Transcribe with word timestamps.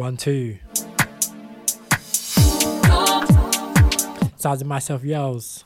one. 0.00 0.18
Sounds 4.36 4.62
of 4.62 4.66
myself 4.66 5.04
yells. 5.04 5.64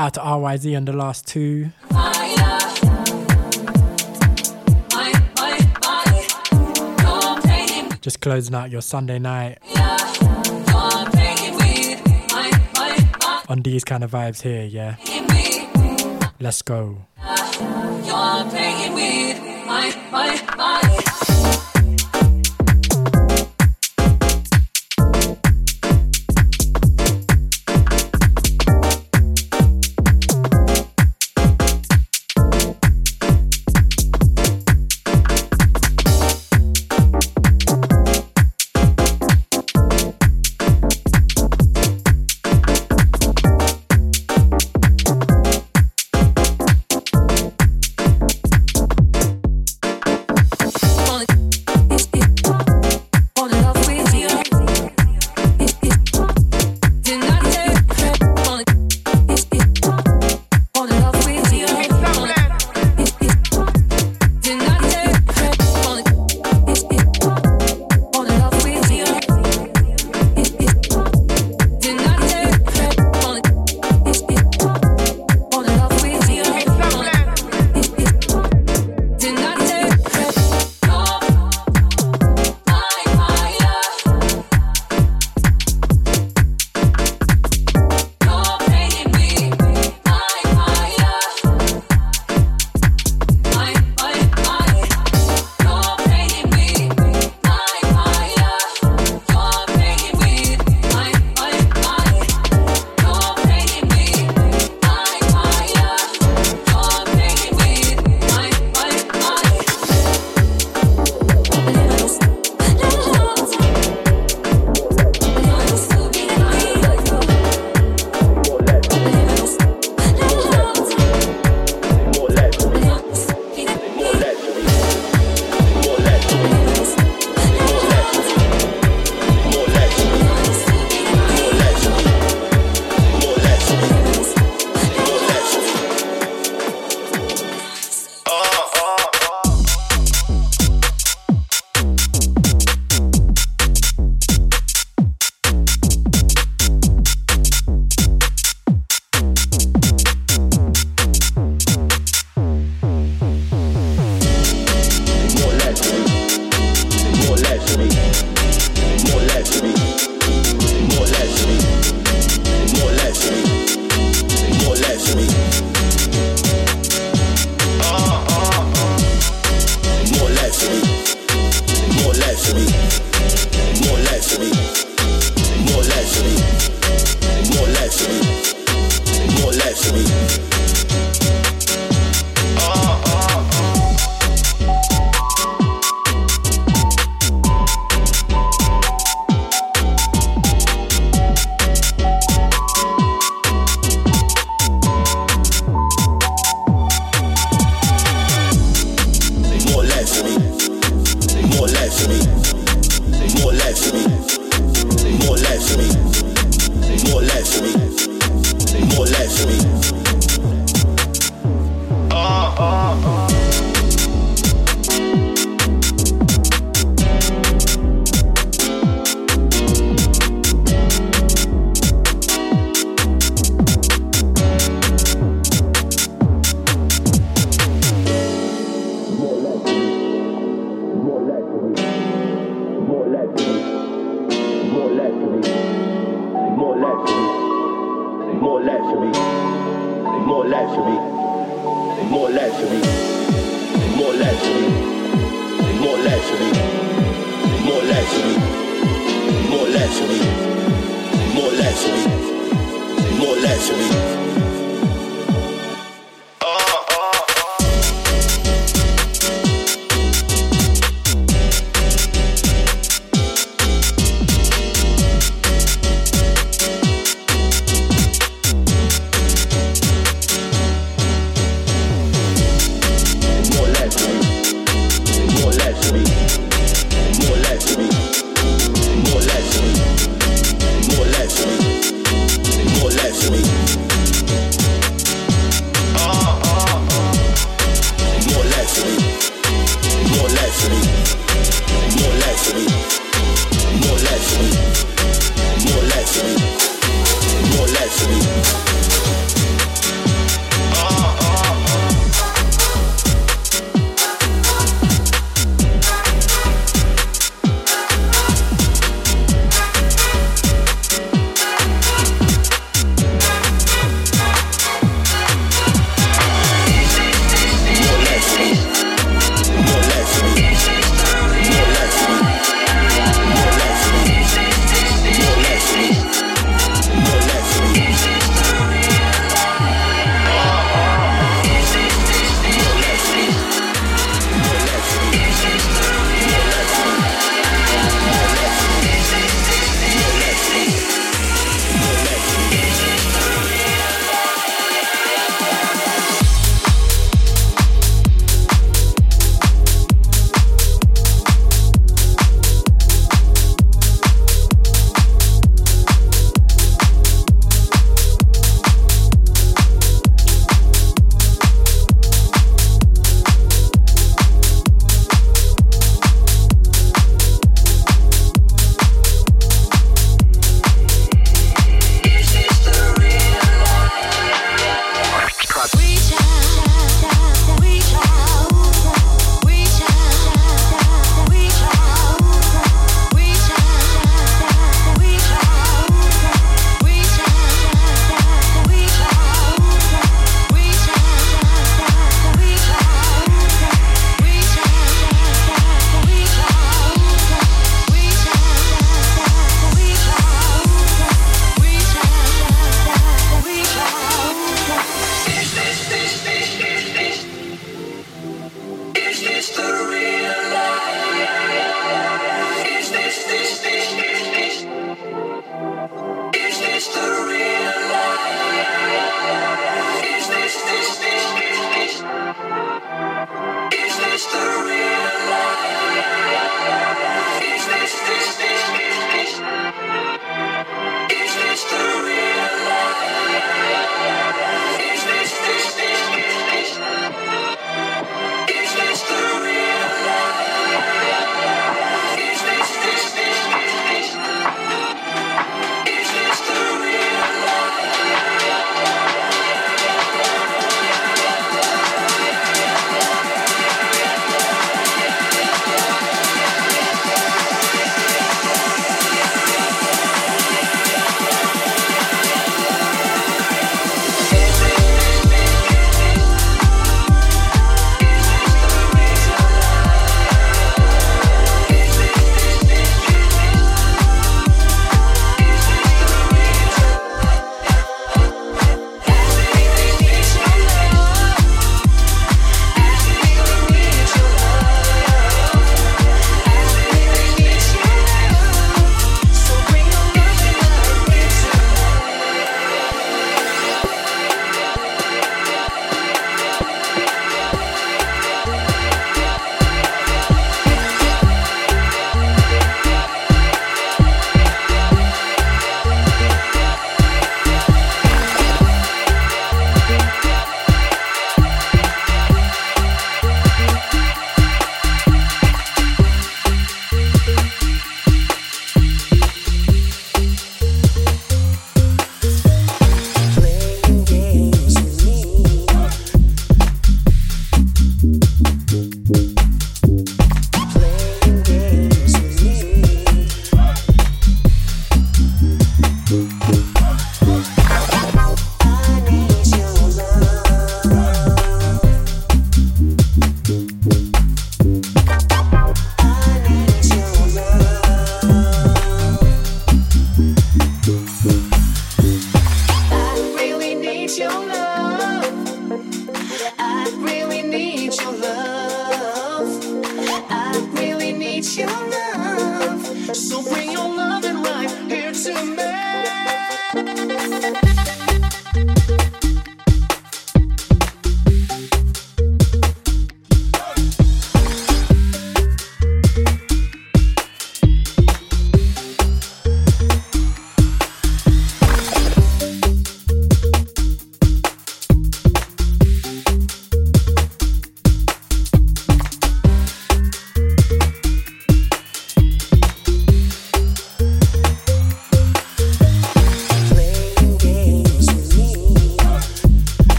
Out 0.00 0.14
to 0.14 0.20
RYZ 0.20 0.76
on 0.76 0.84
the 0.84 0.92
last 0.92 1.26
two. 1.26 1.70
Just 8.00 8.20
closing 8.20 8.54
out 8.54 8.70
your 8.70 8.82
Sunday 8.82 9.18
night 9.18 9.58
on 13.48 13.62
these 13.62 13.84
kind 13.84 14.02
of 14.02 14.10
vibes 14.10 14.42
here, 14.42 14.64
yeah. 14.64 14.96
Let's 16.40 16.62
go. 16.62 17.04
More 18.08 19.27
life 19.78 20.40
for 20.56 20.88
me. 20.88 21.07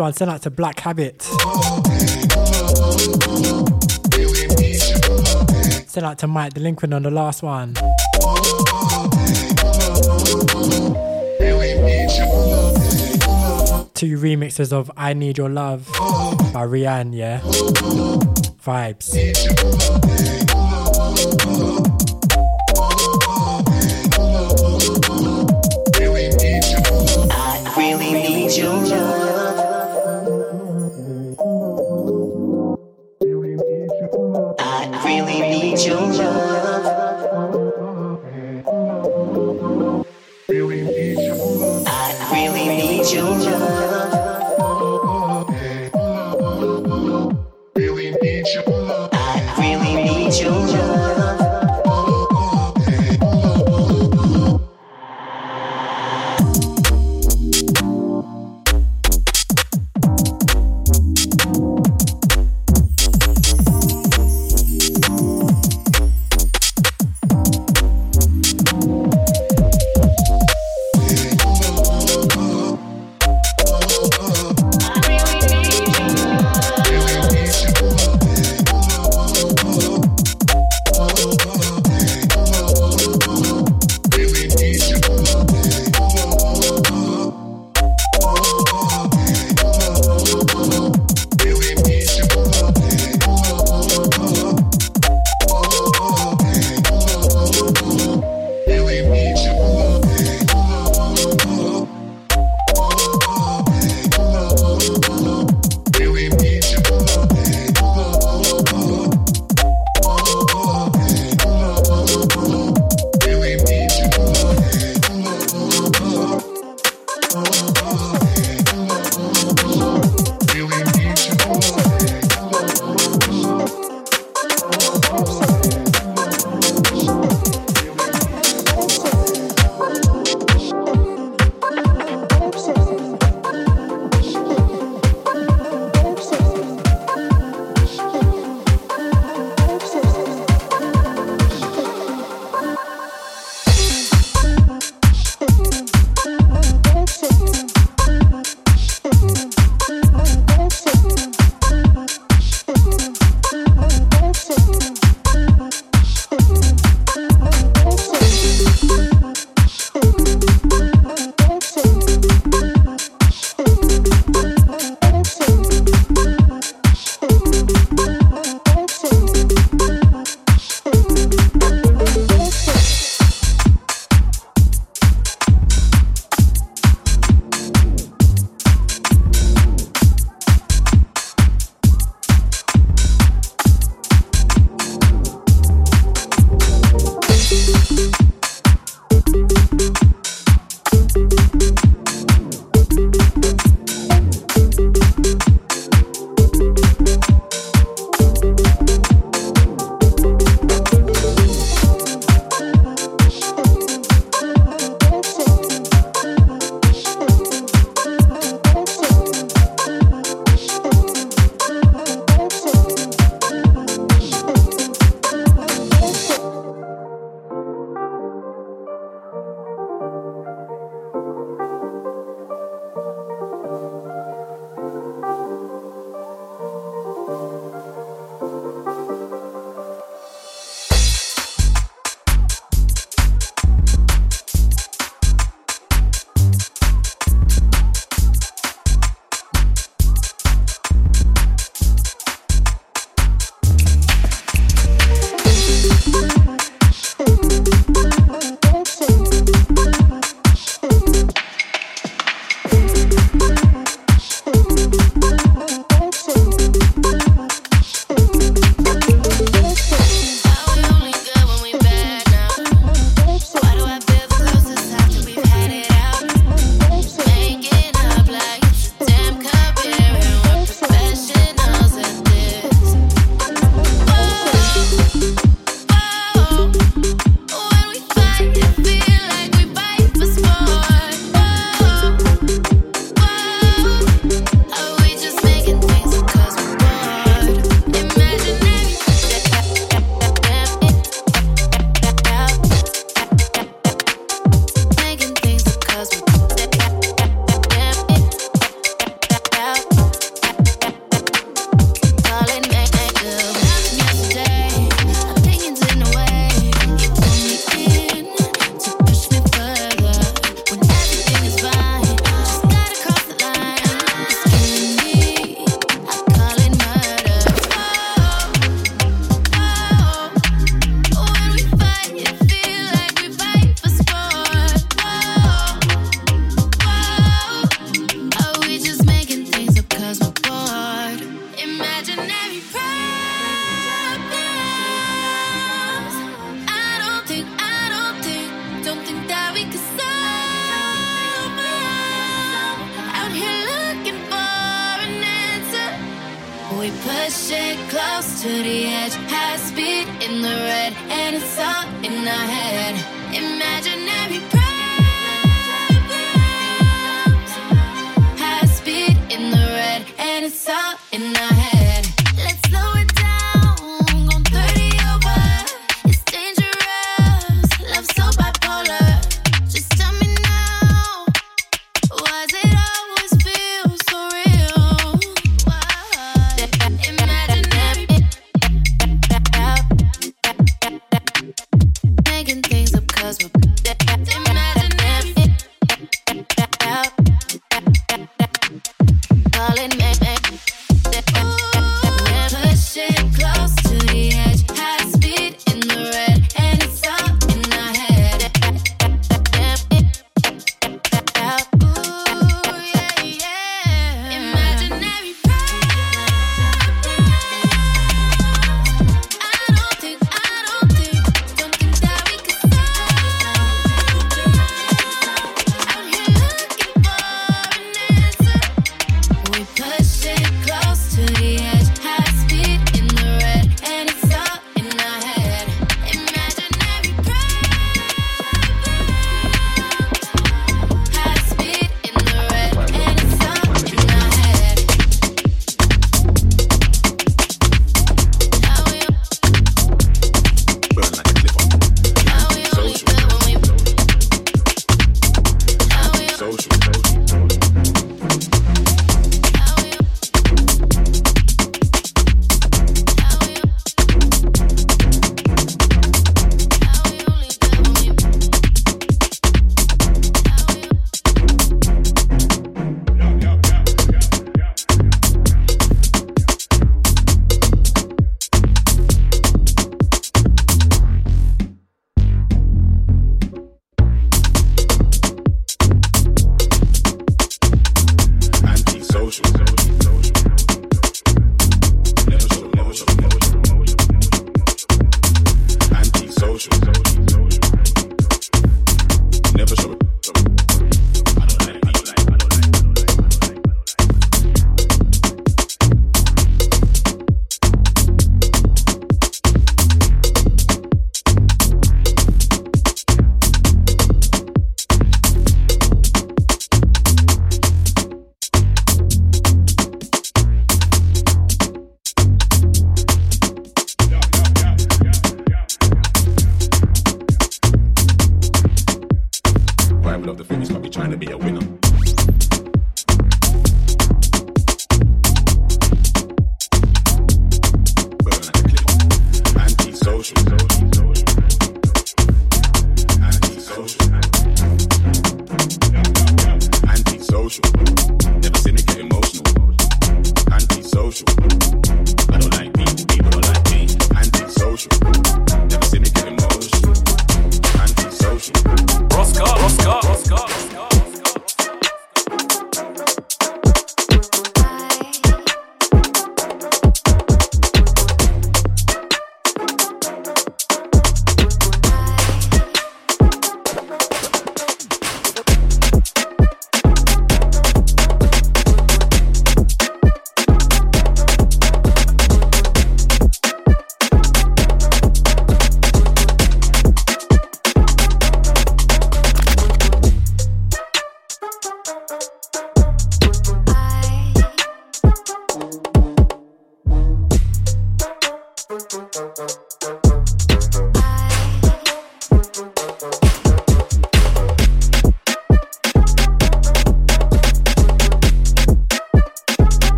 One. 0.00 0.12
Send 0.12 0.30
out 0.30 0.42
to 0.42 0.50
Black 0.50 0.80
Habit. 0.80 1.22
Send 5.86 6.06
out 6.06 6.18
to 6.18 6.26
Mike 6.26 6.54
Delinquent 6.54 6.94
on 6.94 7.02
the 7.02 7.10
last 7.10 7.42
one. 7.42 7.74
Two 13.94 14.16
remixes 14.16 14.72
of 14.72 14.90
I 14.96 15.12
Need 15.12 15.36
Your 15.36 15.50
Love 15.50 15.86
by 16.52 16.64
Rihanna, 16.66 17.14
yeah? 17.14 17.40
Vibes. 18.64 19.10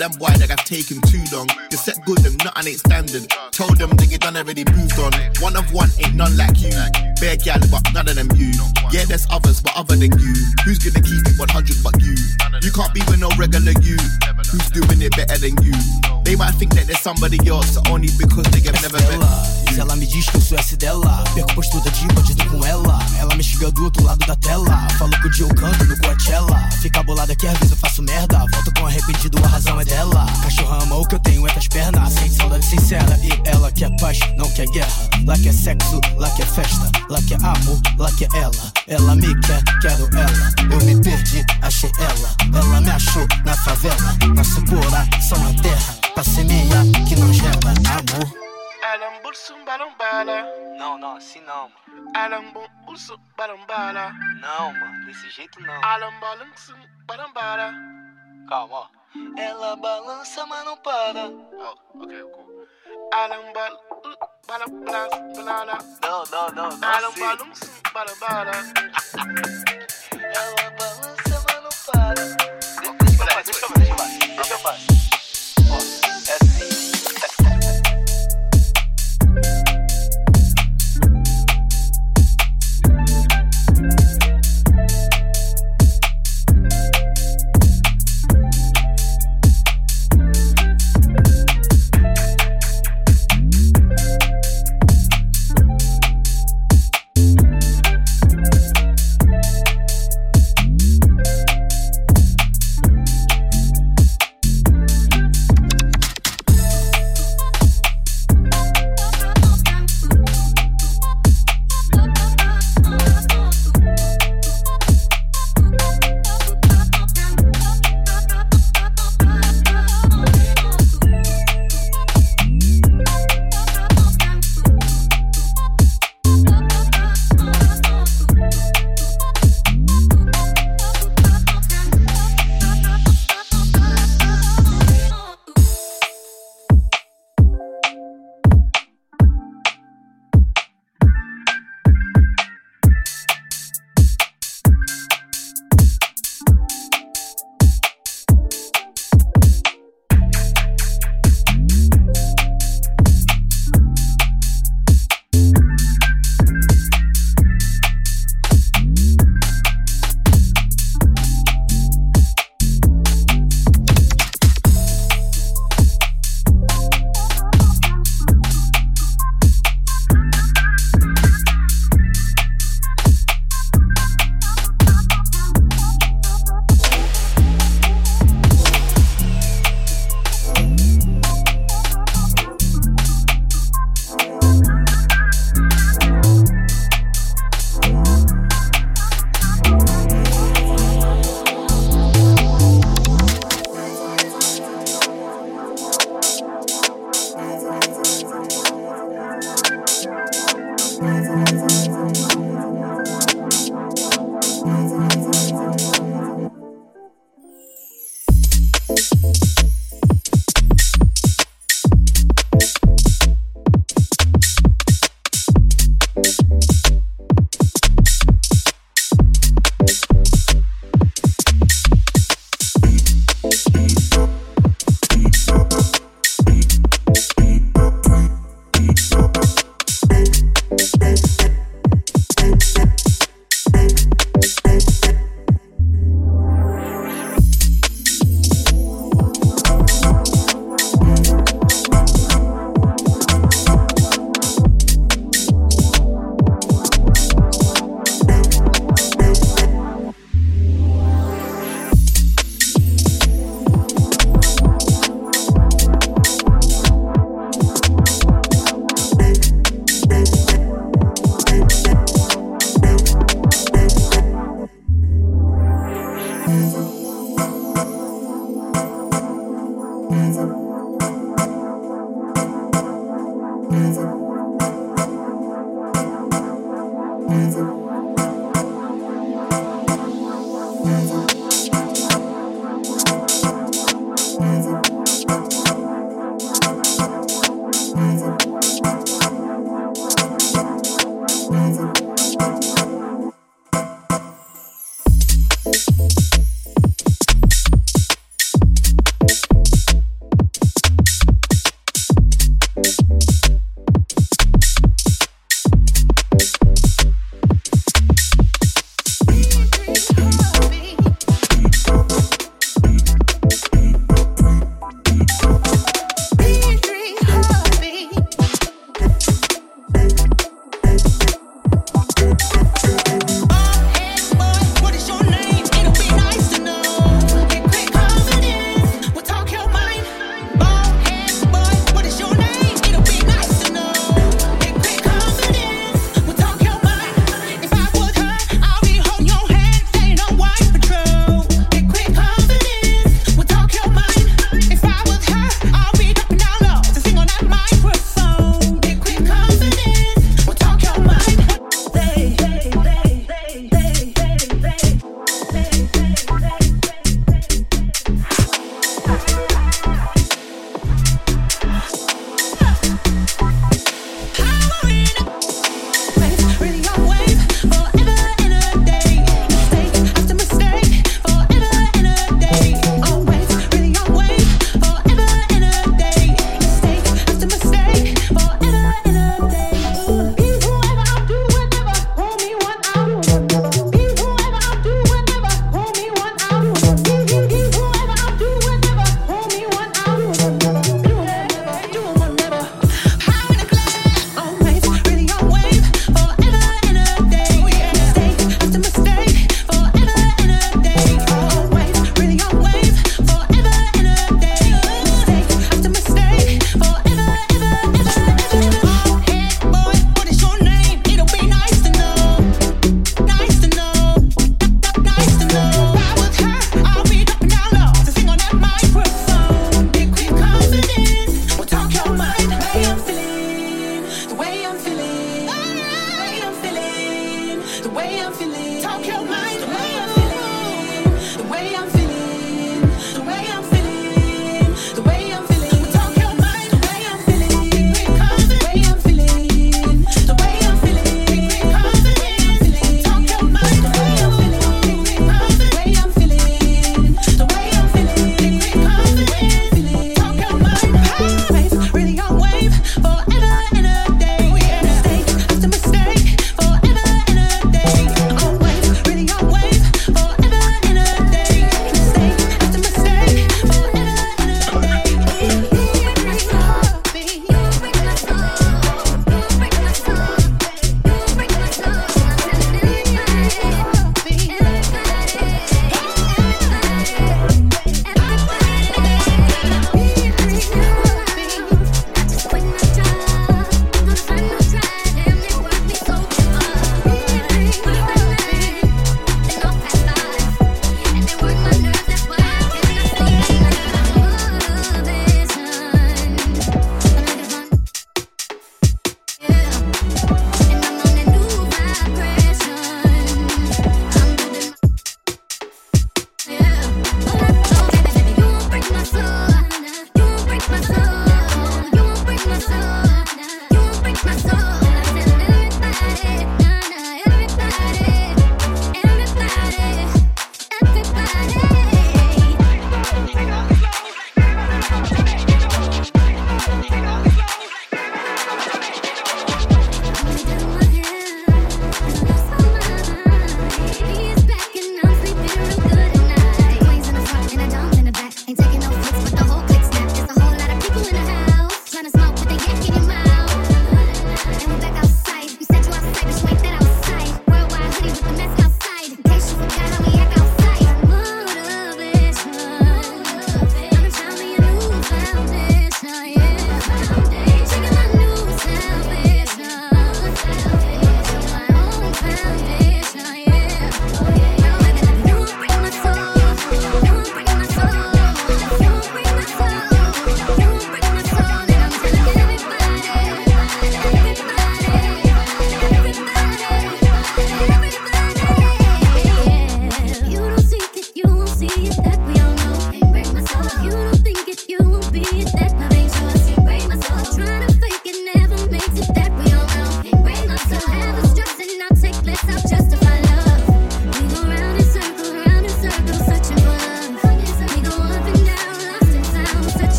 Them 0.00 0.16
boy 0.16 0.32
that 0.40 0.48
have 0.48 0.64
taken 0.64 0.96
too 1.12 1.20
long. 1.28 1.46
You 1.70 1.76
set 1.76 2.00
good 2.08 2.24
and 2.24 2.32
nothing 2.40 2.72
ain't 2.72 2.80
standard. 2.80 3.28
Told 3.52 3.76
them 3.76 3.92
they 4.00 4.08
get 4.08 4.24
done 4.24 4.36
already 4.36 4.64
moved 4.72 4.96
on. 4.96 5.12
One 5.44 5.54
of 5.60 5.68
one 5.76 5.92
ain't 6.00 6.16
none 6.16 6.32
like 6.40 6.56
you. 6.64 6.72
Bare 7.20 7.36
gal, 7.36 7.60
but 7.68 7.84
none 7.92 8.08
of 8.08 8.16
them 8.16 8.32
you. 8.32 8.48
Yeah, 8.88 9.04
there's 9.04 9.28
others, 9.28 9.60
but 9.60 9.76
other 9.76 10.00
than 10.00 10.16
you. 10.16 10.32
Who's 10.64 10.80
gonna 10.80 11.04
keep 11.04 11.20
it 11.28 11.36
100 11.36 11.84
but 11.84 12.00
you? 12.00 12.16
You 12.64 12.72
can't 12.72 12.92
be 12.96 13.04
with 13.12 13.20
no 13.20 13.28
regular 13.36 13.76
you. 13.84 14.00
Who's 14.48 14.72
doing 14.72 15.04
it 15.04 15.12
better 15.12 15.36
than 15.36 15.60
you? 15.60 15.76
They 16.24 16.34
might 16.34 16.56
think 16.56 16.72
that 16.80 16.88
there's 16.88 17.04
somebody 17.04 17.36
else 17.46 17.76
only 17.92 18.08
because 18.16 18.48
they 18.56 18.64
have 18.64 18.80
never 18.80 19.04
met. 19.04 19.20
Se 19.68 19.80
ela 19.80 19.94
me 19.96 20.06
diz 20.06 20.28
que 20.28 20.36
eu 20.36 20.40
sou 20.40 20.58
S 20.58 20.76
dela, 20.76 21.22
perco 21.34 21.54
postura 21.54 21.90
de 21.90 22.06
bandido 22.08 22.44
com 22.48 22.64
ela. 22.64 22.98
Ela 23.18 23.34
me 23.36 23.42
xinga 23.42 23.70
do 23.70 23.84
outro 23.84 24.02
lado 24.02 24.26
da 24.26 24.34
tela. 24.36 24.88
Falo 24.98 25.12
que 25.20 25.28
o 25.28 25.30
dia 25.30 25.44
eu 25.44 25.54
canto 25.54 25.84
no 25.84 25.96
Coachella. 25.98 26.68
Fica 26.82 27.02
bolada 27.02 27.36
que 27.36 27.46
às 27.46 27.56
vezes 27.58 27.70
eu 27.72 27.76
faço 27.76 28.02
merda. 28.02 28.38
Volto 28.50 28.69
arrependido, 29.00 29.38
a 29.44 29.48
razão 29.48 29.80
é 29.80 29.84
dela. 29.84 30.26
Cachorra 30.42 30.82
ama 30.82 30.96
o 30.96 31.06
que 31.06 31.14
eu 31.14 31.18
tenho 31.20 31.46
entre 31.46 31.58
as 31.58 31.68
pernas. 31.68 32.12
Sente 32.12 32.34
saudade 32.34 32.64
sincera. 32.64 33.18
E 33.22 33.48
ela 33.48 33.72
quer 33.72 33.90
paz, 33.98 34.18
não 34.36 34.48
quer 34.52 34.66
guerra. 34.68 35.08
Lá 35.26 35.34
quer 35.38 35.52
sexo, 35.52 36.00
lá 36.16 36.30
quer 36.36 36.46
festa. 36.46 36.90
Lá 37.08 37.18
quer 37.26 37.36
amor, 37.36 37.80
lá 37.98 38.10
quer 38.18 38.28
ela. 38.34 38.72
Ela 38.86 39.14
me 39.16 39.40
quer, 39.40 39.62
quero 39.80 40.04
ela. 40.16 40.72
Eu 40.72 40.84
me 40.84 41.00
perdi, 41.02 41.44
achei 41.62 41.90
ela. 41.98 42.58
Ela 42.62 42.80
me 42.80 42.90
achou 42.90 43.26
na 43.44 43.56
favela. 43.64 44.16
Nosso 44.34 44.64
coração 44.66 45.48
é 45.48 45.62
terra. 45.62 45.94
Pra 46.14 46.24
semear 46.24 46.84
que 47.08 47.16
não 47.16 47.32
gela 47.32 47.72
amor. 47.88 48.40
Não, 50.78 50.98
não, 50.98 51.16
assim 51.16 51.40
não, 51.40 51.68
mano. 51.68 52.10
Não, 54.40 54.72
mano, 54.72 55.06
desse 55.06 55.30
jeito 55.30 55.60
não. 55.60 55.80
Calma, 58.50 58.78
ó. 58.78 58.86
Ela 59.38 59.76
balança, 59.76 60.44
mas 60.44 60.64
não 60.64 60.76
para. 60.78 61.28
Não, 66.02 66.24
não, 66.24 66.48
não, 66.50 66.68
não 66.70 67.48
assim. 68.50 68.74
Ela 70.34 70.70
balança, 70.72 71.44
mas 71.46 71.62
não 71.62 71.70
para. 71.92 72.24
Deixa 73.06 73.22
eu 73.22 73.28
fazer, 73.28 73.44
deixa 73.44 73.66
eu 73.66 73.68
fazer, 73.68 74.26
deixa 74.34 74.52
eu 74.52 74.58
fazer. 74.58 74.89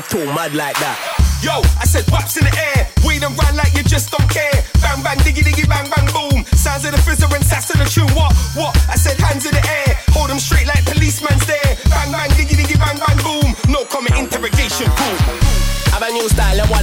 Have 0.00 0.08
too 0.08 0.24
mad 0.32 0.54
like 0.54 0.80
that. 0.80 0.96
Yo, 1.44 1.60
I 1.76 1.84
said 1.84 2.08
waps 2.08 2.40
in 2.40 2.48
the 2.48 2.54
air. 2.56 2.88
We 3.04 3.20
don't 3.20 3.36
run 3.36 3.52
like 3.52 3.76
you 3.76 3.84
just 3.84 4.08
don't 4.08 4.24
care. 4.32 4.64
Bang 4.80 5.04
bang 5.04 5.20
diggy 5.20 5.44
diggy 5.44 5.68
bang 5.68 5.92
bang 5.92 6.08
boom. 6.08 6.40
Sounds 6.56 6.88
of 6.88 6.92
the 6.92 7.00
fizzer 7.04 7.28
and 7.28 7.44
sass 7.44 7.68
of 7.68 7.76
the 7.76 7.84
tune. 7.84 8.08
What? 8.16 8.32
What? 8.56 8.72
I 8.88 8.96
said 8.96 9.20
hands 9.20 9.44
in 9.44 9.52
the 9.52 9.60
air. 9.60 9.69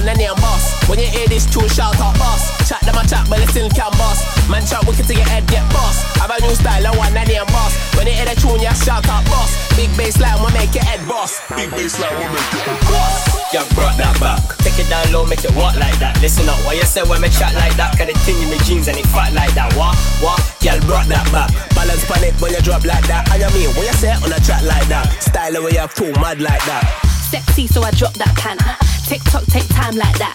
Style, 0.08 0.16
the 0.16 0.18
name 0.18 0.40
boss. 0.40 0.88
When 0.88 0.98
you 0.98 1.06
hear 1.06 1.28
this 1.28 1.46
tune, 1.46 1.68
shout 1.68 1.98
out 2.00 2.16
boss. 2.18 2.68
Chat 2.68 2.80
them 2.82 2.96
a 2.96 3.06
chat, 3.06 3.28
but 3.28 3.38
they 3.38 3.46
still 3.46 3.68
can 3.70 3.90
boss. 3.92 4.24
Man 4.48 4.64
chat 4.64 4.84
wicked 4.86 5.06
to 5.06 5.14
your 5.14 5.24
head 5.24 5.46
get 5.46 5.64
boss. 5.72 6.02
Have 6.16 6.30
a 6.30 6.40
new 6.40 6.54
style, 6.54 6.82
the 6.82 6.92
one 6.96 7.12
the 7.12 7.24
name 7.24 7.46
boss. 7.52 7.76
When 7.96 8.06
you 8.06 8.12
hear 8.12 8.26
the 8.26 8.34
tune, 8.40 8.60
you 8.60 8.72
shout 8.74 9.06
out 9.08 9.24
boss. 9.26 9.52
Big 9.76 9.90
bass 9.96 10.18
line 10.20 10.40
will 10.40 10.52
make 10.52 10.74
your 10.74 10.84
head 10.84 11.06
boss. 11.06 11.40
Big 11.56 11.70
bass 11.70 11.96
baseline 11.96 12.16
will 12.16 12.32
make 12.32 12.66
it 12.66 12.80
boss. 12.88 13.52
Yeah, 13.52 13.64
brought 13.72 13.96
that 13.96 14.16
back. 14.20 14.40
Take 14.60 14.78
it 14.78 14.88
down 14.88 15.08
low, 15.12 15.24
make 15.24 15.44
it 15.44 15.54
walk 15.56 15.76
like 15.76 15.96
that. 16.00 16.20
Listen 16.20 16.48
up, 16.48 16.60
what 16.64 16.76
you 16.76 16.84
say 16.84 17.02
when 17.02 17.20
me 17.20 17.28
chat 17.28 17.54
like 17.54 17.76
that? 17.76 17.96
Cause 17.96 18.08
the 18.08 18.14
thing 18.24 18.36
in 18.44 18.48
my 18.52 18.58
jeans 18.64 18.88
and 18.88 18.98
it 18.98 19.08
fat 19.08 19.32
like 19.32 19.52
that. 19.56 19.72
What? 19.72 19.96
What? 20.20 20.40
Girl 20.60 20.80
brought 20.84 21.08
that 21.08 21.24
back. 21.32 21.48
Balance 21.72 22.04
pan 22.04 22.24
it 22.24 22.36
when 22.40 22.52
you 22.52 22.60
drop 22.60 22.84
like 22.84 23.06
that. 23.08 23.28
I 23.32 23.40
mean, 23.56 23.72
what 23.72 23.86
you 23.86 23.96
say 23.96 24.12
on 24.12 24.32
a 24.32 24.40
track 24.40 24.62
like 24.64 24.88
that? 24.88 25.08
Style 25.22 25.52
the 25.52 25.62
way 25.62 25.72
you 25.72 25.80
have 25.80 25.94
too 25.94 26.12
mad 26.20 26.40
like 26.40 26.64
that. 26.68 27.17
Sexy, 27.30 27.66
so 27.66 27.82
I 27.82 27.90
drop 27.90 28.14
that 28.14 28.34
pan. 28.36 28.56
TikTok 29.06 29.44
take 29.46 29.68
time 29.68 29.96
like 29.96 30.16
that. 30.18 30.34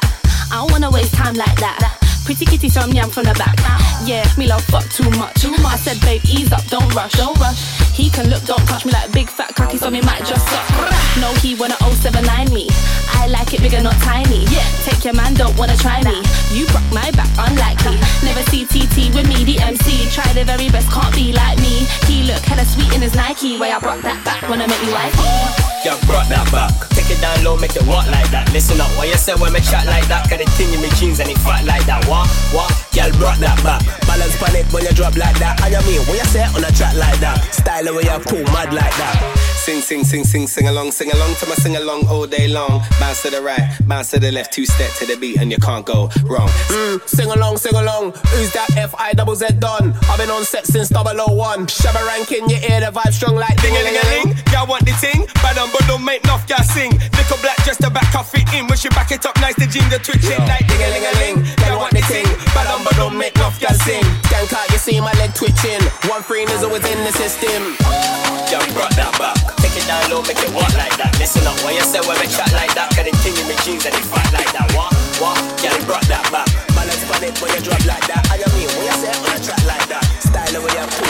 I 0.51 0.57
don't 0.57 0.71
wanna 0.71 0.91
waste 0.91 1.13
time 1.15 1.33
like 1.33 1.57
that. 1.59 1.97
Pretty 2.23 2.45
kitty, 2.45 2.69
so 2.69 2.81
I'm 2.81 2.91
yam 2.91 3.09
from 3.09 3.23
the 3.23 3.33
back. 3.33 3.57
Yeah, 4.05 4.23
me 4.37 4.47
love 4.47 4.63
fuck 4.65 4.87
too 4.89 5.09
much. 5.17 5.41
Too 5.41 5.51
much. 5.63 5.73
I 5.73 5.77
said, 5.77 5.99
babe, 6.01 6.21
ease 6.25 6.51
up, 6.51 6.63
don't 6.67 6.93
rush, 6.93 7.13
don't 7.13 7.37
rush. 7.39 7.82
He 7.93 8.09
can 8.09 8.27
look, 8.29 8.43
don't 8.45 8.65
touch 8.65 8.85
me 8.85 8.91
like 8.91 9.09
a 9.09 9.11
big 9.11 9.29
fat 9.29 9.53
cocky, 9.55 9.77
so 9.77 9.89
me 9.91 10.01
might 10.01 10.25
just 10.25 10.41
suck. 10.49 10.65
No, 11.21 11.31
he 11.45 11.53
wanna 11.53 11.77
079 11.77 12.51
me. 12.51 12.67
I 13.13 13.27
like 13.27 13.53
it 13.53 13.61
bigger, 13.61 13.81
not 13.81 13.93
tiny. 14.01 14.45
Yeah, 14.49 14.65
take 14.81 15.05
your 15.05 15.13
man, 15.13 15.35
don't 15.35 15.55
wanna 15.57 15.77
try 15.77 16.01
me. 16.01 16.17
You 16.49 16.65
broke 16.73 16.89
my 16.91 17.11
back, 17.11 17.29
unlikely. 17.37 18.01
Never 18.25 18.41
see 18.49 18.65
TT 18.65 19.13
with 19.13 19.29
me, 19.29 19.45
the 19.45 19.61
MC. 19.61 20.09
Try 20.09 20.25
the 20.33 20.43
very 20.43 20.69
best, 20.69 20.89
can't 20.91 21.13
be 21.13 21.33
like 21.33 21.59
me. 21.59 21.85
He 22.09 22.23
look 22.23 22.41
hella 22.41 22.65
sweet 22.65 22.91
in 22.93 23.01
his 23.01 23.13
Nike. 23.13 23.59
Way 23.59 23.71
I 23.71 23.79
brought 23.79 24.01
that 24.01 24.25
back, 24.25 24.41
wanna 24.49 24.67
make 24.67 24.81
me 24.81 24.91
wifey. 24.91 25.63
Yeah, 25.85 25.99
brought 26.07 26.31
that 26.31 26.47
back. 26.47 26.71
Take 26.95 27.11
it 27.11 27.19
down 27.19 27.43
low, 27.43 27.59
make 27.59 27.75
it 27.75 27.83
walk 27.83 28.07
like 28.07 28.31
that. 28.31 28.47
Listen 28.55 28.79
up, 28.79 28.87
what 28.95 29.11
you 29.11 29.19
say 29.19 29.35
when 29.35 29.51
me 29.51 29.59
chat 29.59 29.85
like 29.85 30.07
that? 30.07 30.31
Cause 30.31 30.39
the 30.39 30.47
thing 30.55 30.71
in 30.71 30.79
my 30.79 30.87
jeans 30.95 31.19
and 31.19 31.27
it 31.27 31.37
fat 31.43 31.67
like 31.67 31.83
that. 31.91 32.07
What? 32.07 32.23
What? 32.55 32.71
Girl 32.95 33.11
brought 33.19 33.43
that 33.43 33.59
back. 33.67 33.83
Balance 34.07 34.31
pan 34.39 34.55
it 34.55 34.63
when 34.71 34.87
you 34.87 34.95
drop 34.95 35.19
like 35.19 35.35
that. 35.43 35.59
I 35.59 35.75
mean, 35.83 35.99
what 36.07 36.15
you 36.15 36.23
say 36.31 36.47
on 36.55 36.63
a 36.63 36.71
chat 36.71 36.95
like 36.95 37.19
that? 37.19 37.35
Style 37.51 37.82
the 37.85 37.93
way 37.93 38.03
I 38.09 38.19
too 38.19 38.43
mad 38.43 38.73
like 38.73 38.95
that. 38.97 39.52
Sing, 39.63 39.79
sing, 39.79 40.03
sing, 40.03 40.25
sing, 40.25 40.45
sing 40.45 40.67
along, 40.67 40.91
sing 40.91 41.09
along 41.09 41.35
to 41.35 41.47
my 41.47 41.55
sing 41.55 41.77
along 41.77 42.05
all 42.07 42.27
day 42.27 42.49
long. 42.49 42.83
Bounce 42.99 43.21
to 43.21 43.29
the 43.29 43.41
right, 43.41 43.63
bounce 43.87 44.11
to 44.11 44.19
the 44.19 44.29
left, 44.29 44.51
two 44.51 44.65
step 44.65 44.91
to 44.99 45.05
the 45.05 45.15
beat, 45.15 45.39
and 45.39 45.49
you 45.49 45.57
can't 45.57 45.85
go 45.85 46.11
wrong. 46.27 46.49
Mm, 46.67 46.99
sing 47.07 47.31
along, 47.31 47.55
sing 47.55 47.73
along. 47.73 48.11
Who's 48.35 48.51
that 48.51 48.67
F 48.75 48.93
I 48.99 49.13
double 49.13 49.35
Z 49.35 49.47
done? 49.59 49.95
I've 50.11 50.19
been 50.19 50.29
on 50.29 50.43
set 50.43 50.67
since 50.67 50.91
001. 50.91 51.71
Shabba 51.71 52.05
ranking, 52.05 52.43
you 52.49 52.57
hear 52.57 52.81
the 52.81 52.91
vibe 52.91 53.13
strong 53.13 53.35
like 53.35 53.55
Ding 53.61 53.71
a 53.71 53.81
ling 53.87 53.95
a 53.95 54.03
ling, 54.11 54.35
y'all 54.51 54.67
want 54.67 54.83
the 54.83 54.91
ting? 54.99 55.31
Bad 55.39 55.57
on, 55.57 55.71
but 55.71 55.87
don't 55.87 56.03
make 56.03 56.25
enough, 56.25 56.43
y'all 56.49 56.59
sing. 56.75 56.91
Little 57.15 57.39
black 57.39 57.55
just 57.63 57.79
to 57.87 57.89
back 57.89 58.13
off 58.19 58.35
it 58.35 58.43
in. 58.51 58.67
When 58.67 58.77
she 58.77 58.89
back 58.89 59.15
it 59.15 59.25
up 59.25 59.39
nice, 59.39 59.55
the 59.55 59.63
jean, 59.65 59.87
the 59.87 59.95
twitching 59.95 60.43
like 60.43 60.67
ding 60.67 60.83
a 60.83 60.89
ling 60.91 61.07
a 61.07 61.13
ling. 61.23 61.37
Y'all 61.63 61.79
want 61.79 61.95
the 61.95 62.03
ting? 62.11 62.27
Bad 62.51 62.67
on, 62.67 62.83
but 62.83 62.99
don't 62.99 63.15
make 63.15 63.33
enough, 63.39 63.61
y'all 63.63 63.71
sing. 63.87 64.03
Skank 64.27 64.51
out, 64.51 64.67
you 64.75 64.77
see 64.77 64.99
my 64.99 65.15
leg 65.23 65.31
twitching. 65.31 65.79
One 66.11 66.19
free 66.19 66.43
is 66.51 66.67
always 66.67 66.83
in 66.83 66.99
the 67.07 67.15
system. 67.15 68.22
Yeah, 68.53 68.61
brought 68.77 68.93
that 69.01 69.09
back. 69.17 69.33
Take 69.65 69.81
it 69.81 69.89
down 69.89 70.13
low, 70.13 70.21
make 70.29 70.37
it 70.37 70.53
walk 70.53 70.69
like 70.77 70.93
that. 71.01 71.09
Listen 71.17 71.41
up, 71.49 71.57
what 71.65 71.73
you 71.73 71.81
say 71.81 71.97
when 72.05 72.21
me 72.21 72.29
chat 72.29 72.53
like 72.53 72.69
that? 72.77 72.93
Cause 72.93 73.01
the 73.01 73.09
thing 73.25 73.33
in 73.33 73.49
my 73.49 73.57
jeans 73.65 73.81
and 73.81 73.97
it 73.97 74.05
fat 74.05 74.29
like 74.29 74.53
that. 74.53 74.69
What? 74.77 74.93
What? 75.17 75.41
Yeah, 75.65 75.73
brought 75.89 76.05
that 76.05 76.21
back. 76.29 76.45
Balance 76.77 77.01
pan 77.09 77.25
it 77.25 77.33
when 77.41 77.49
you 77.49 77.61
drop 77.65 77.81
like 77.89 78.05
that. 78.05 78.21
I 78.29 78.37
mean, 78.53 78.69
what 78.77 78.85
you 78.85 78.93
say 79.01 79.09
on 79.09 79.33
a 79.33 79.41
track 79.41 79.63
like 79.65 79.89
that? 79.89 80.05
Style 80.21 80.53
the 80.53 80.61
way 80.61 80.69
you 80.69 81.02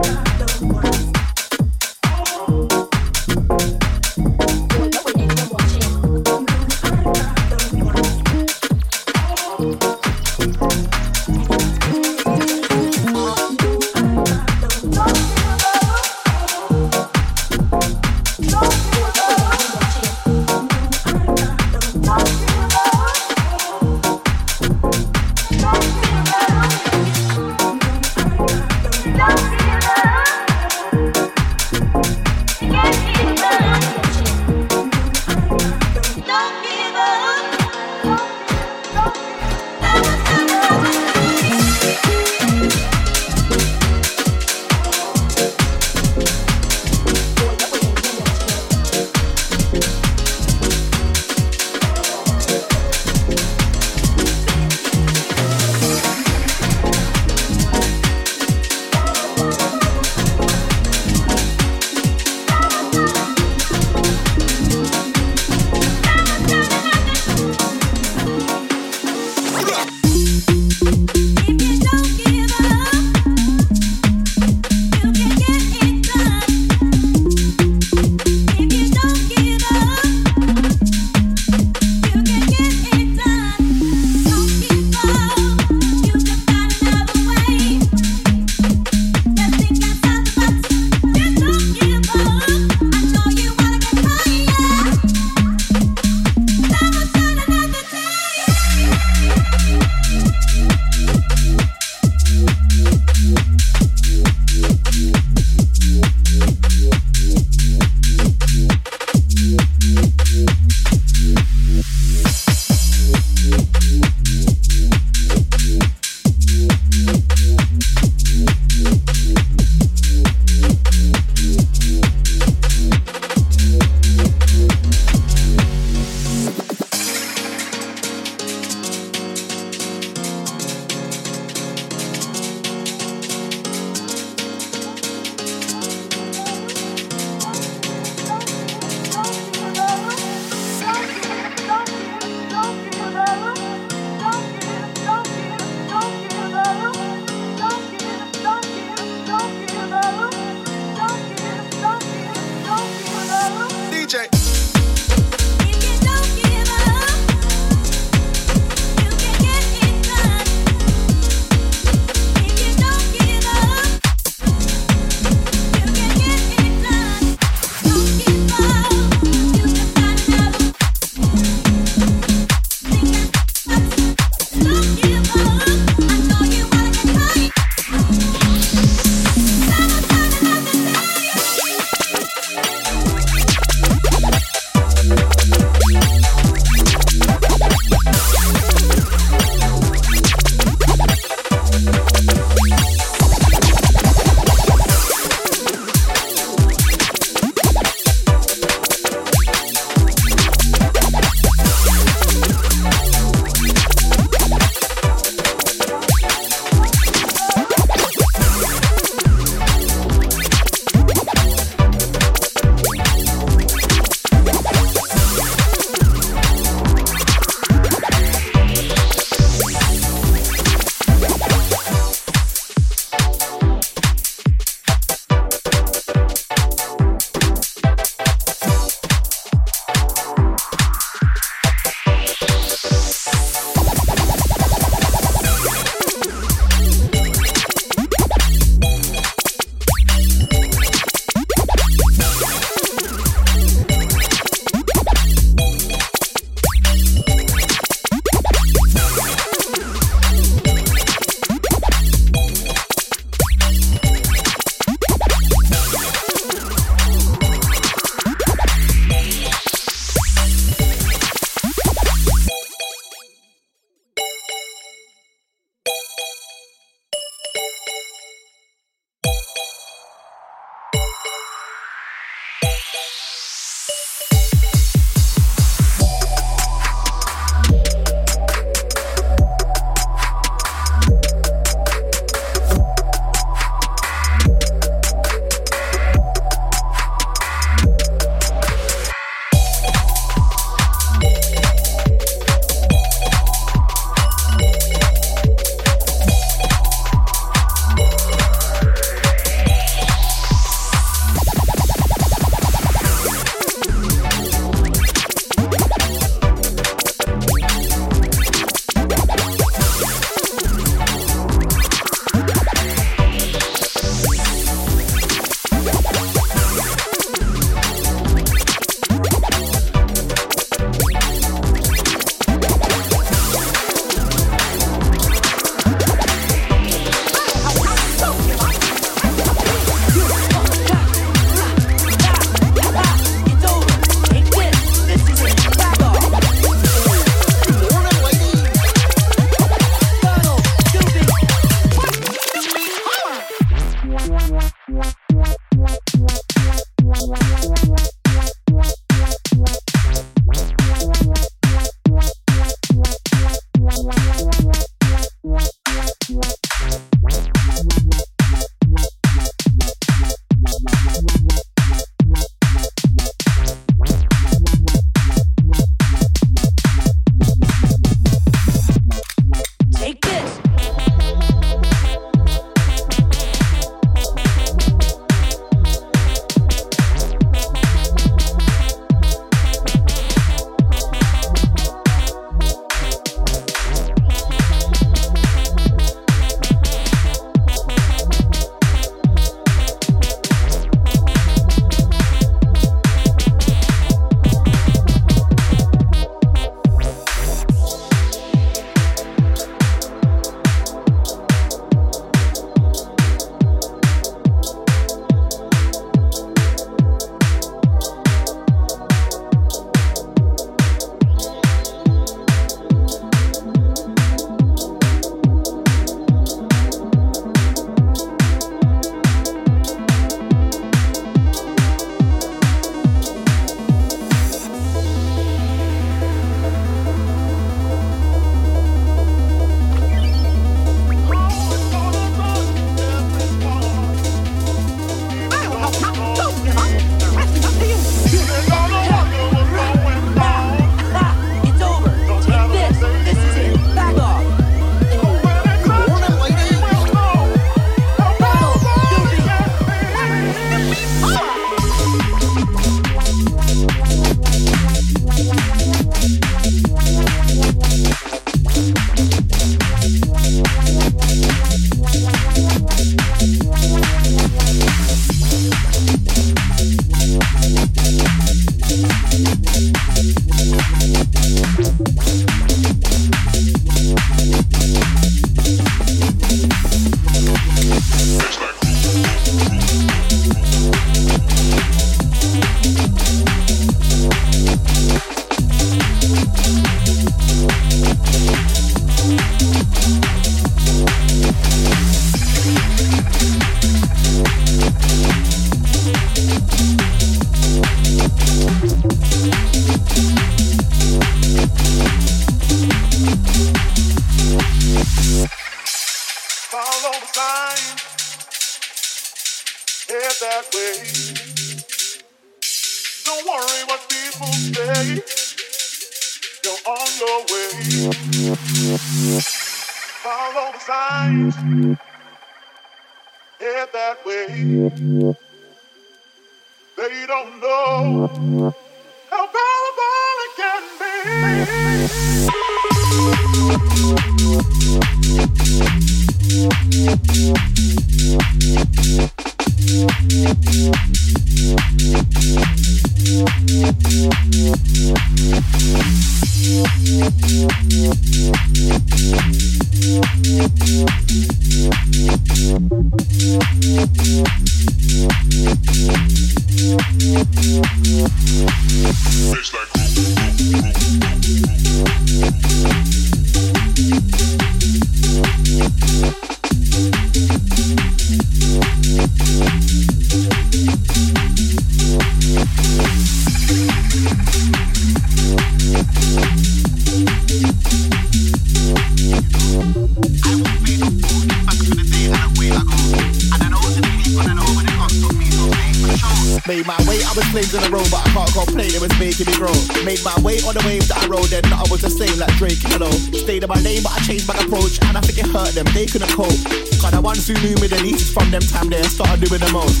them, 595.76 595.86
they 595.92 596.06
couldn't 596.06 596.32
cope. 596.32 596.56
Cause 596.96 597.12
the 597.12 597.20
ones 597.20 597.46
who 597.46 597.52
knew 597.60 597.76
me 597.76 597.86
the 597.86 598.00
least 598.00 598.32
from 598.32 598.50
them 598.50 598.64
time 598.64 598.88
there 598.88 599.04
started 599.04 599.44
doing 599.44 599.60
the 599.60 599.68
most. 599.70 600.00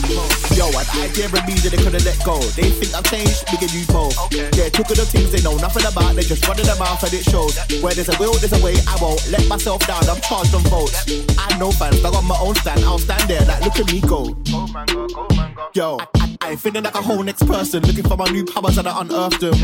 Yo, 0.56 0.72
an 0.72 0.88
idea 0.96 1.28
of 1.28 1.44
me 1.44 1.52
that 1.60 1.70
they 1.70 1.76
couldn't 1.76 2.02
let 2.02 2.16
go. 2.24 2.40
They 2.56 2.72
think 2.72 2.96
I've 2.96 3.04
changed, 3.04 3.44
we 3.52 3.60
can 3.60 3.68
use 3.68 3.86
both. 3.92 4.16
Yeah, 4.32 4.72
took 4.72 4.88
of 4.88 4.96
the 4.96 5.04
things 5.04 5.30
they 5.30 5.44
know 5.44 5.54
nothing 5.60 5.84
about, 5.84 6.16
they 6.16 6.24
just 6.24 6.40
running 6.48 6.64
their 6.64 6.80
mouth 6.80 7.04
and 7.04 7.12
it 7.12 7.28
shows. 7.28 7.60
Where 7.84 7.92
there's 7.92 8.08
a 8.08 8.16
will, 8.16 8.32
there's 8.40 8.56
a 8.56 8.62
way, 8.64 8.74
I 8.88 8.96
won't 9.04 9.20
let 9.28 9.44
myself 9.46 9.84
down, 9.86 10.02
I'm 10.08 10.20
charged 10.24 10.56
on 10.56 10.64
votes. 10.72 10.96
I 11.36 11.52
know 11.60 11.70
fans, 11.70 12.00
I 12.00 12.08
got 12.10 12.24
my 12.24 12.38
own 12.40 12.56
stand, 12.56 12.80
I'll 12.88 12.98
stand 12.98 13.28
there, 13.28 13.44
like 13.44 13.60
look 13.60 13.76
at 13.76 13.86
me 13.92 14.00
go. 14.00 14.32
Yo, 15.76 16.00
I, 16.00 16.08
I, 16.16 16.36
I 16.40 16.50
ain't 16.56 16.60
feeling 16.60 16.84
like 16.88 16.96
a 16.96 17.04
whole 17.04 17.22
next 17.22 17.44
person, 17.44 17.84
looking 17.84 18.08
for 18.08 18.16
my 18.16 18.28
new 18.32 18.48
powers 18.48 18.78
and 18.80 18.88
I 18.88 19.00
unearthed 19.04 19.44
them. 19.44 19.56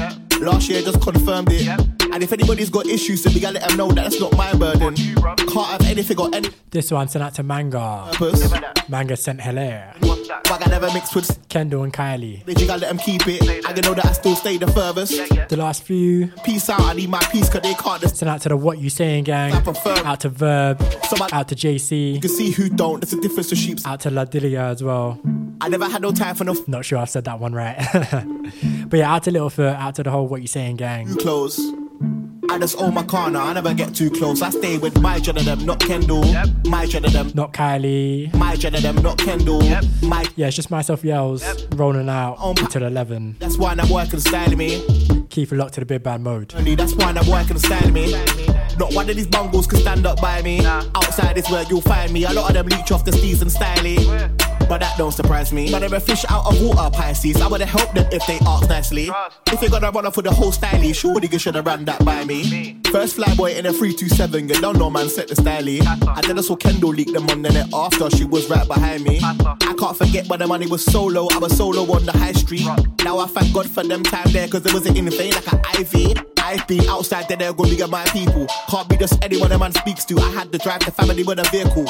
Last 0.44 0.68
year 0.68 0.82
just 0.82 1.00
confirmed 1.00 1.48
it. 1.50 1.64
And 2.12 2.22
if 2.22 2.32
anybody's 2.32 2.70
got 2.70 2.86
issues, 2.86 3.22
then 3.22 3.32
we 3.34 3.40
gotta 3.40 3.58
let 3.58 3.68
them 3.68 3.78
know 3.78 3.88
that 3.88 4.02
that's 4.04 4.20
not 4.20 4.36
my 4.36 4.52
burden. 4.54 4.94
Can't 4.94 5.66
have 5.66 5.82
anything 5.86 6.18
or 6.20 6.28
any 6.34 6.48
This 6.70 6.90
one 6.90 7.08
sent 7.08 7.22
out 7.24 7.34
to 7.34 7.42
Manga. 7.42 8.08
purpose. 8.12 8.52
Manga 8.88 9.16
sent 9.16 9.40
Hilaire. 9.40 9.94
Bag 10.44 10.62
I 10.66 10.70
never 10.70 10.92
mixed 10.92 11.14
with 11.14 11.48
Kendall 11.48 11.82
and 11.84 11.92
Kylie. 11.92 12.44
bitch, 12.44 12.60
you 12.60 12.66
gotta 12.66 12.80
let 12.82 12.88
them 12.88 12.98
keep 12.98 13.22
it. 13.26 13.66
I 13.66 13.72
can 13.72 13.82
know 13.84 13.94
that 13.94 14.04
I 14.06 14.12
still 14.12 14.36
stay 14.36 14.56
the 14.58 14.66
furthest. 14.66 15.12
The 15.48 15.56
last 15.56 15.82
few 15.84 16.28
Peace 16.44 16.68
out, 16.68 16.80
I 16.80 16.92
need 16.94 17.08
my 17.10 17.20
peace, 17.30 17.48
cause 17.48 17.62
they 17.62 17.74
can't 17.74 18.00
just 18.00 18.16
sent 18.16 18.28
out 18.30 18.40
to 18.42 18.48
the 18.50 18.56
What 18.56 18.78
You 18.78 18.90
Saying 18.90 19.24
gang. 19.24 19.52
Out 19.54 20.20
to 20.20 20.28
Verb. 20.28 20.80
Out 21.32 21.48
to 21.48 21.54
JC. 21.54 22.14
You 22.14 22.20
can 22.20 22.30
see 22.30 22.50
who 22.50 22.68
don't, 22.68 23.00
there's 23.00 23.12
a 23.12 23.20
difference 23.20 23.48
to 23.50 23.56
sheep. 23.56 23.78
Out 23.86 24.00
to 24.00 24.10
La 24.10 24.24
Dilia 24.24 24.70
as 24.70 24.82
well. 24.82 25.18
I 25.60 25.68
never 25.68 25.88
had 25.88 26.02
no 26.02 26.12
time 26.12 26.34
for 26.34 26.44
no 26.44 26.54
Not 26.66 26.84
sure 26.84 26.98
I've 26.98 27.10
said 27.10 27.24
that 27.24 27.38
one 27.38 27.52
right. 27.54 27.76
but 28.88 28.96
yeah, 28.98 29.12
out 29.14 29.22
to 29.24 29.30
little 29.30 29.48
Littlefoot, 29.48 29.76
out 29.76 29.94
to 29.96 30.02
the 30.02 30.10
whole 30.10 30.26
What 30.26 30.40
You 30.42 30.48
Saying 30.48 30.76
gang. 30.76 31.06
too 31.08 31.16
close. 31.16 31.60
I 32.50 32.58
just 32.58 32.76
own 32.80 32.92
my 32.94 33.02
corner, 33.04 33.38
I 33.38 33.52
never 33.54 33.72
get 33.72 33.94
too 33.94 34.10
close. 34.10 34.42
I 34.42 34.50
stay 34.50 34.76
with 34.76 35.00
my 35.00 35.18
gen 35.20 35.38
of 35.38 35.44
them, 35.44 35.64
not 35.64 35.80
Kendall. 35.80 36.24
My 36.66 36.86
gen 36.86 37.04
of 37.04 37.12
them, 37.12 37.30
Not 37.34 37.52
Kylie. 37.52 38.34
my 38.34 38.56
gen 38.56 38.74
of 38.74 38.82
them, 38.82 38.96
not 38.96 39.16
Kendall. 39.18 39.62
Yep. 39.62 39.84
My 40.02 40.24
Yeah, 40.36 40.48
it's 40.48 40.56
just 40.56 40.70
myself 40.70 41.04
yells 41.04 41.44
rolling 41.76 42.08
out 42.08 42.36
oh 42.40 42.50
until 42.50 42.82
11. 42.84 43.36
that's 43.38 43.56
why 43.56 43.72
I'm 43.78 43.88
working 43.88 44.20
styling 44.20 44.58
me. 44.58 44.82
Keep 45.30 45.52
it 45.52 45.56
locked 45.56 45.74
to 45.74 45.80
the 45.80 45.86
big 45.86 46.02
bad 46.02 46.20
mode. 46.20 46.52
Only 46.56 46.74
that's 46.74 46.94
why 46.94 47.10
I'm 47.12 47.26
working 47.30 47.58
styling 47.58 47.92
me. 47.94 48.12
Not 48.78 48.92
one 48.92 49.08
of 49.08 49.16
these 49.16 49.26
bungles 49.28 49.66
can 49.66 49.78
stand 49.78 50.04
up 50.06 50.20
by 50.20 50.42
me. 50.42 50.64
Outside 50.66 51.38
is 51.38 51.48
where 51.48 51.62
you'll 51.70 51.80
find 51.80 52.12
me. 52.12 52.24
A 52.24 52.32
lot 52.32 52.48
of 52.50 52.54
them 52.54 52.66
leech 52.66 52.90
off 52.92 53.04
the 53.04 53.12
steez 53.12 53.40
and 53.40 53.50
styly. 53.50 53.96
But 54.72 54.80
that 54.80 54.96
don't 54.96 55.12
surprise 55.12 55.52
me. 55.52 55.70
But 55.70 55.80
they're 55.80 55.94
a 55.94 56.00
fish 56.00 56.24
out 56.30 56.46
of 56.46 56.58
water, 56.62 56.88
Pisces. 56.96 57.42
I 57.42 57.46
would've 57.46 57.68
helped 57.68 57.94
them 57.94 58.06
if 58.10 58.26
they 58.26 58.38
asked 58.46 58.70
nicely. 58.70 59.10
If 59.48 59.60
you're 59.60 59.70
gonna 59.70 59.90
run 59.90 60.06
off 60.06 60.16
with 60.16 60.24
the 60.24 60.32
whole 60.32 60.50
styly, 60.50 60.94
surely 60.94 61.28
you 61.30 61.38
should 61.38 61.56
have 61.56 61.66
run 61.66 61.84
that 61.84 62.02
by 62.06 62.24
me. 62.24 62.80
First 62.90 63.18
flyboy 63.18 63.54
in 63.58 63.66
a 63.66 63.72
327, 63.74 64.48
you 64.48 64.54
don't 64.62 64.78
know 64.78 64.88
man 64.88 65.10
set 65.10 65.28
the 65.28 65.34
styly. 65.34 65.82
I 65.84 66.22
then 66.22 66.38
I 66.38 66.40
saw 66.40 66.56
Kendall 66.56 66.88
leak 66.88 67.12
them 67.12 67.28
on 67.28 67.42
the 67.42 67.50
net 67.50 67.68
after 67.74 68.08
she 68.16 68.24
was 68.24 68.48
right 68.48 68.66
behind 68.66 69.04
me. 69.04 69.20
I 69.22 69.74
can't 69.78 69.94
forget 69.94 70.26
when 70.28 70.38
the 70.38 70.46
money 70.46 70.66
was 70.66 70.82
solo, 70.82 71.28
I 71.30 71.36
was 71.36 71.54
solo 71.54 71.82
on 71.94 72.06
the 72.06 72.12
high 72.12 72.32
street. 72.32 72.66
Now 73.04 73.18
I 73.18 73.26
thank 73.26 73.52
God 73.52 73.68
for 73.68 73.84
them 73.84 74.02
time 74.02 74.32
there, 74.32 74.48
cause 74.48 74.64
it 74.64 74.72
wasn't 74.72 74.96
in 74.96 75.10
vain 75.10 75.32
like 75.32 75.52
an 75.52 75.60
IV. 75.82 76.16
I've 76.38 76.66
been 76.66 76.88
outside 76.88 77.28
there, 77.28 77.36
they're 77.36 77.52
gonna 77.52 77.76
be 77.76 77.86
my 77.88 78.06
people. 78.06 78.46
Can't 78.70 78.88
be 78.88 78.96
just 78.96 79.22
anyone 79.22 79.52
a 79.52 79.58
man 79.58 79.72
speaks 79.72 80.06
to. 80.06 80.18
I 80.18 80.30
had 80.30 80.50
to 80.50 80.56
drive 80.56 80.80
the 80.80 80.92
family 80.92 81.24
with 81.24 81.40
a 81.40 81.44
vehicle. 81.50 81.84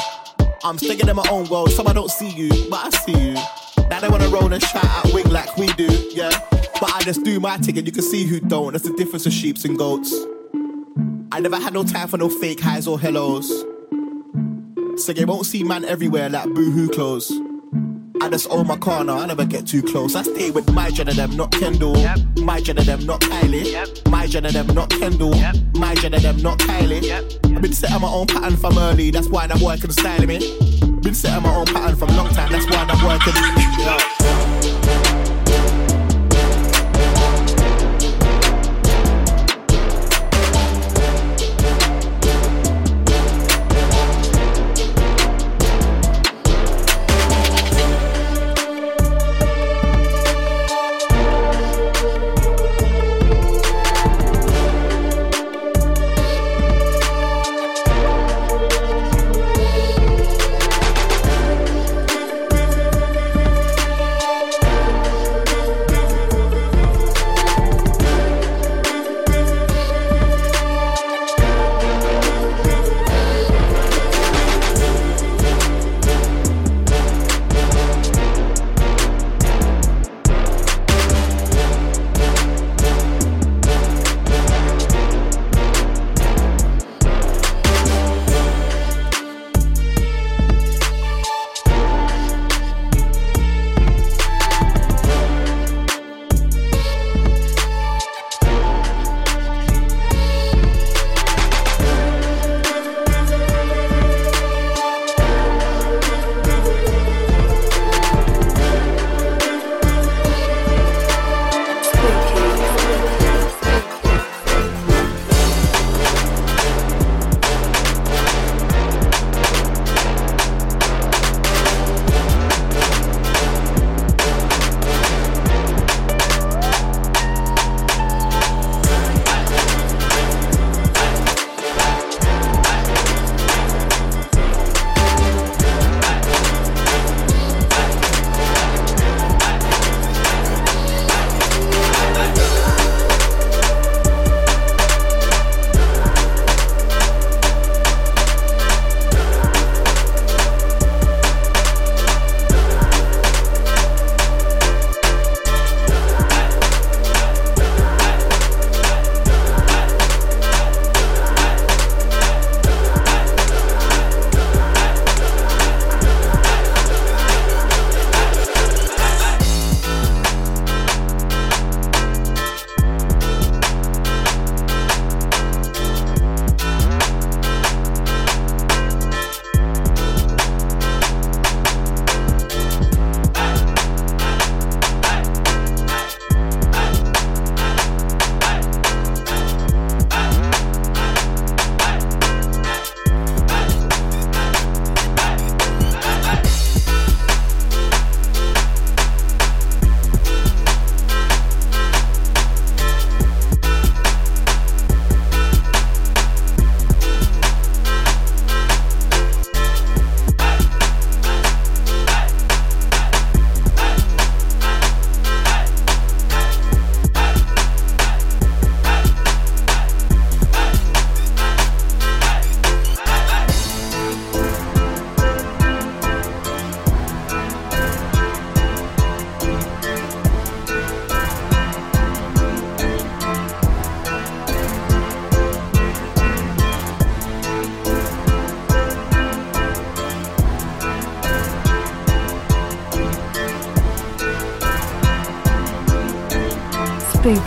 I'm 0.65 0.77
sticking 0.77 1.09
in 1.09 1.15
my 1.15 1.27
own 1.29 1.49
world, 1.49 1.71
some 1.71 1.87
I 1.87 1.93
don't 1.93 2.09
see 2.09 2.29
you, 2.29 2.49
but 2.69 2.85
I 2.85 2.89
see 2.89 3.11
you. 3.11 3.33
Now 3.89 3.99
they 3.99 4.07
wanna 4.07 4.29
roll 4.29 4.51
and 4.51 4.63
shout 4.63 4.85
out 4.85 5.13
wing 5.13 5.29
like 5.29 5.57
we 5.57 5.67
do, 5.73 5.87
yeah. 6.11 6.31
But 6.79 6.89
I 6.93 7.01
just 7.01 7.23
do 7.25 7.39
my 7.41 7.55
and 7.55 7.85
you 7.85 7.91
can 7.91 8.01
see 8.01 8.23
who 8.23 8.39
don't. 8.39 8.71
That's 8.71 8.87
the 8.87 8.95
difference 8.95 9.25
of 9.25 9.33
sheeps 9.33 9.65
and 9.65 9.77
goats. 9.77 10.13
I 11.33 11.41
never 11.41 11.57
had 11.57 11.73
no 11.73 11.83
time 11.83 12.07
for 12.07 12.17
no 12.17 12.29
fake 12.29 12.61
highs 12.61 12.87
or 12.87 12.97
hellos. 12.97 13.49
So 14.97 15.11
you 15.11 15.25
won't 15.25 15.45
see 15.45 15.63
man 15.63 15.83
everywhere 15.83 16.29
like 16.29 16.45
boohoo 16.53 16.87
clothes. 16.87 17.29
I 18.23 18.29
just 18.29 18.49
own 18.49 18.67
my 18.67 18.77
corner, 18.77 19.11
I 19.11 19.25
never 19.25 19.43
get 19.43 19.67
too 19.67 19.83
close. 19.83 20.15
I 20.15 20.21
stay 20.21 20.49
with 20.49 20.71
my 20.71 20.89
gen 20.89 21.09
of 21.09 21.17
them, 21.17 21.35
not 21.35 21.51
Kendall. 21.51 21.93
My 22.37 22.61
gen 22.61 22.77
of 22.77 22.85
them, 22.85 23.05
not 23.05 23.19
Kylie. 23.19 24.09
My 24.09 24.27
gen 24.27 24.45
of 24.45 24.53
them, 24.53 24.67
not 24.67 24.89
Kendall. 24.91 25.35
My 25.75 25.93
gen 25.95 26.13
of 26.13 26.21
them, 26.21 26.41
not 26.41 26.57
Kylie. 26.59 27.11
I've 27.53 27.61
been 27.61 27.73
setting 27.73 27.99
my 27.99 28.07
own 28.07 28.27
pattern 28.27 28.55
from 28.55 28.77
early, 28.77 29.11
that's 29.11 29.27
why 29.27 29.45
I'm 29.51 29.61
working 29.61 29.91
styling 29.91 30.27
me. 30.27 30.39
Been 31.01 31.13
setting 31.13 31.43
my 31.43 31.53
own 31.53 31.65
pattern 31.65 31.97
from 31.97 32.15
long 32.15 32.29
time, 32.29 32.49
that's 32.49 32.65
why 32.65 32.77
I'm 32.77 33.05
working. 33.05 33.33
Yeah. 33.77 34.32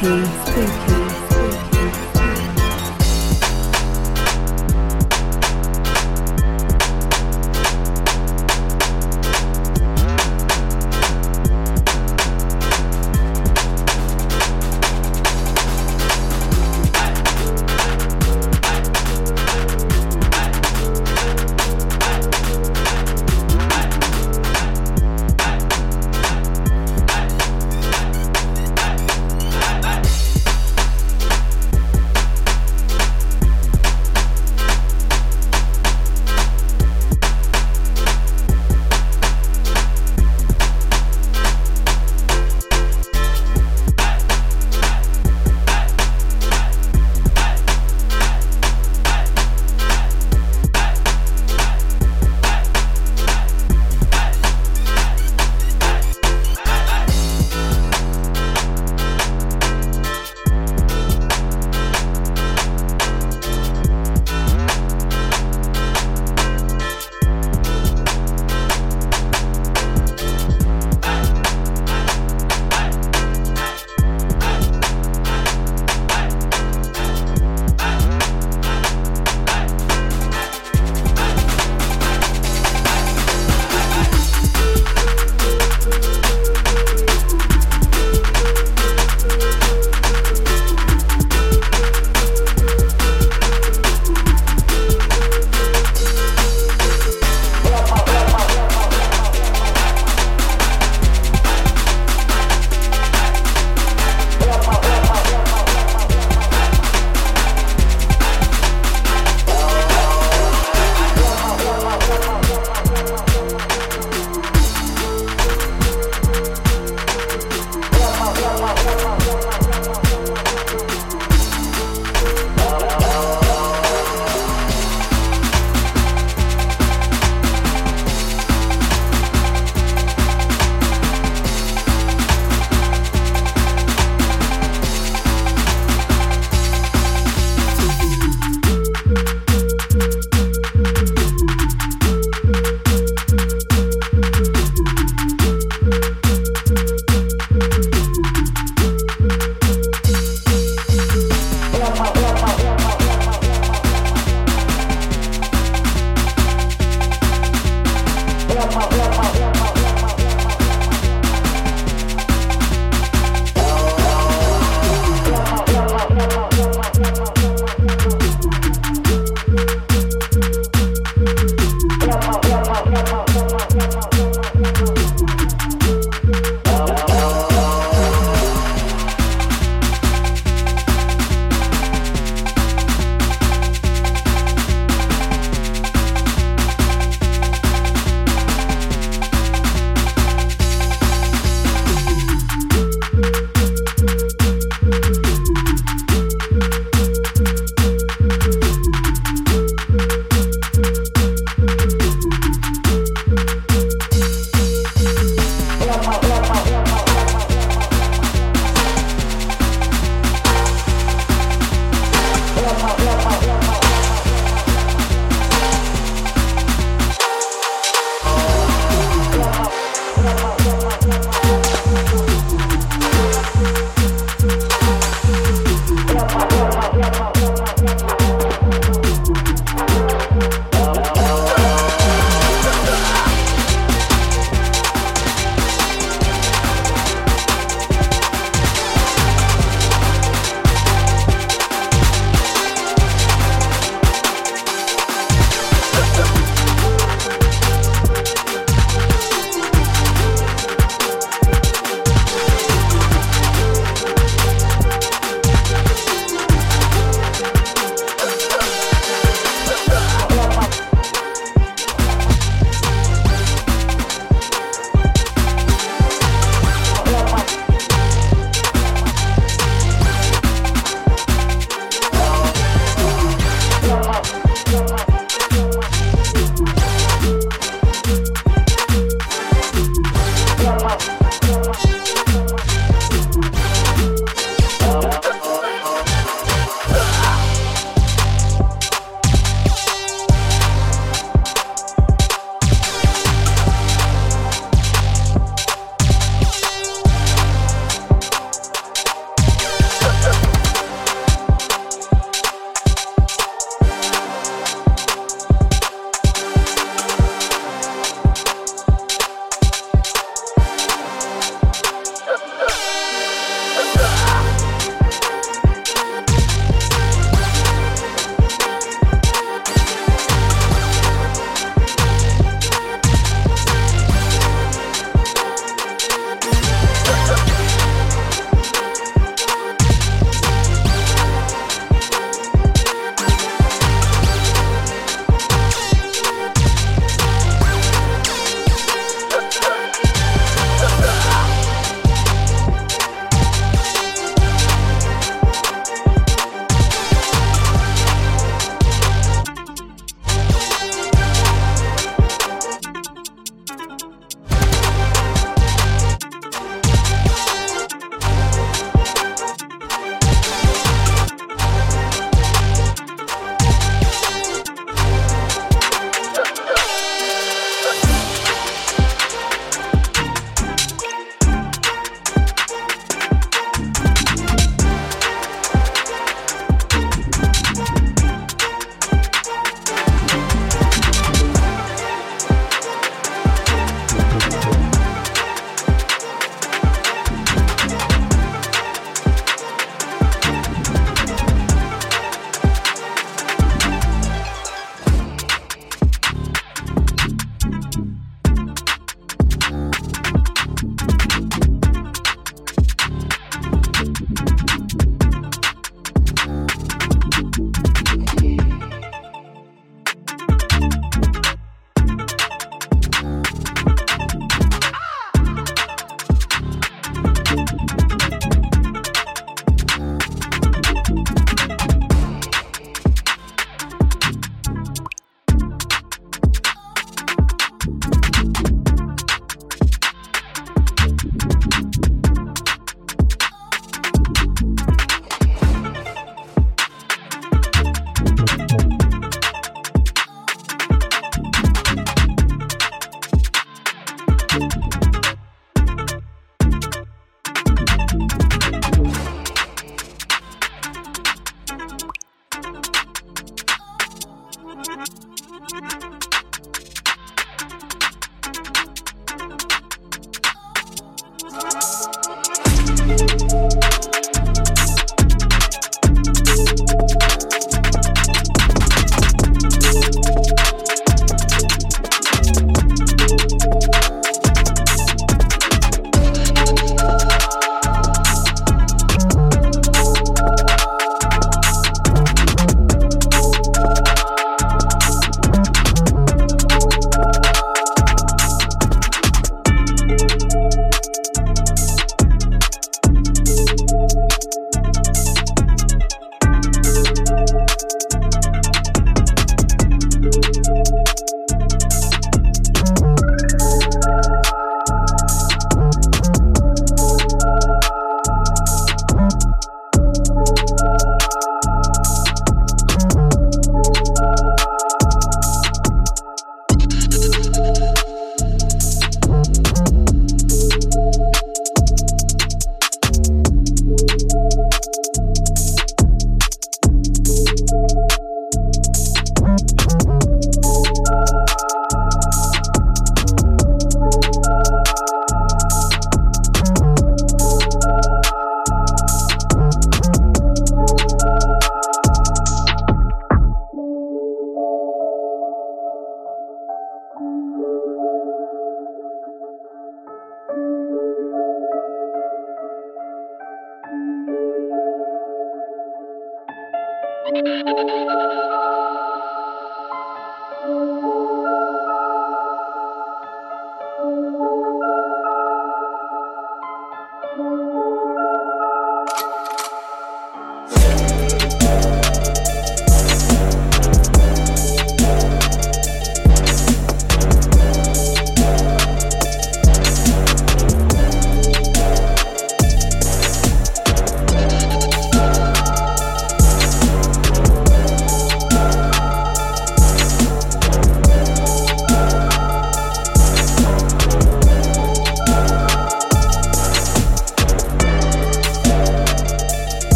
Spooky, 0.00 0.39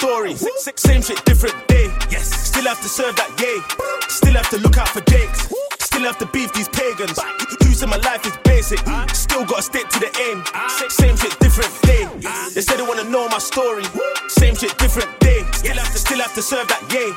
story. 0.00 0.32
S- 0.32 0.68
Same 0.76 1.02
shit, 1.02 1.24
different 1.24 1.56
day. 1.68 1.86
Yes. 2.10 2.26
Still 2.50 2.64
have 2.68 2.80
to 2.82 2.88
serve 2.88 3.16
that 3.16 3.30
yay. 3.40 3.58
Still 4.08 4.34
have 4.34 4.48
to 4.50 4.58
look 4.60 4.76
out 4.76 4.88
for 4.88 5.00
jakes. 5.12 5.48
Still 5.80 6.04
have 6.04 6.18
to 6.18 6.26
beef 6.26 6.52
these 6.52 6.68
pagans. 6.68 7.18
Who's 7.64 7.82
in 7.82 7.88
my 7.88 7.96
life 8.08 8.24
is 8.26 8.36
basic. 8.44 8.78
Still 9.14 9.44
gotta 9.46 9.62
stick 9.62 9.88
to 9.88 9.98
the 9.98 10.10
aim. 10.28 10.44
S- 10.54 10.94
Same 11.00 11.16
shit, 11.16 11.32
different 11.40 11.72
day. 11.82 12.04
They 12.54 12.60
say 12.60 12.76
they 12.76 12.82
wanna 12.90 13.04
know 13.04 13.28
my 13.28 13.38
story. 13.38 13.84
Same 14.28 14.54
shit, 14.54 14.76
different 14.78 15.08
day. 15.20 15.40
Still 15.52 15.76
have 15.80 15.92
to, 15.92 15.98
still 15.98 16.20
have 16.20 16.34
to 16.34 16.42
serve 16.42 16.68
that 16.68 16.82
yay. 16.92 17.10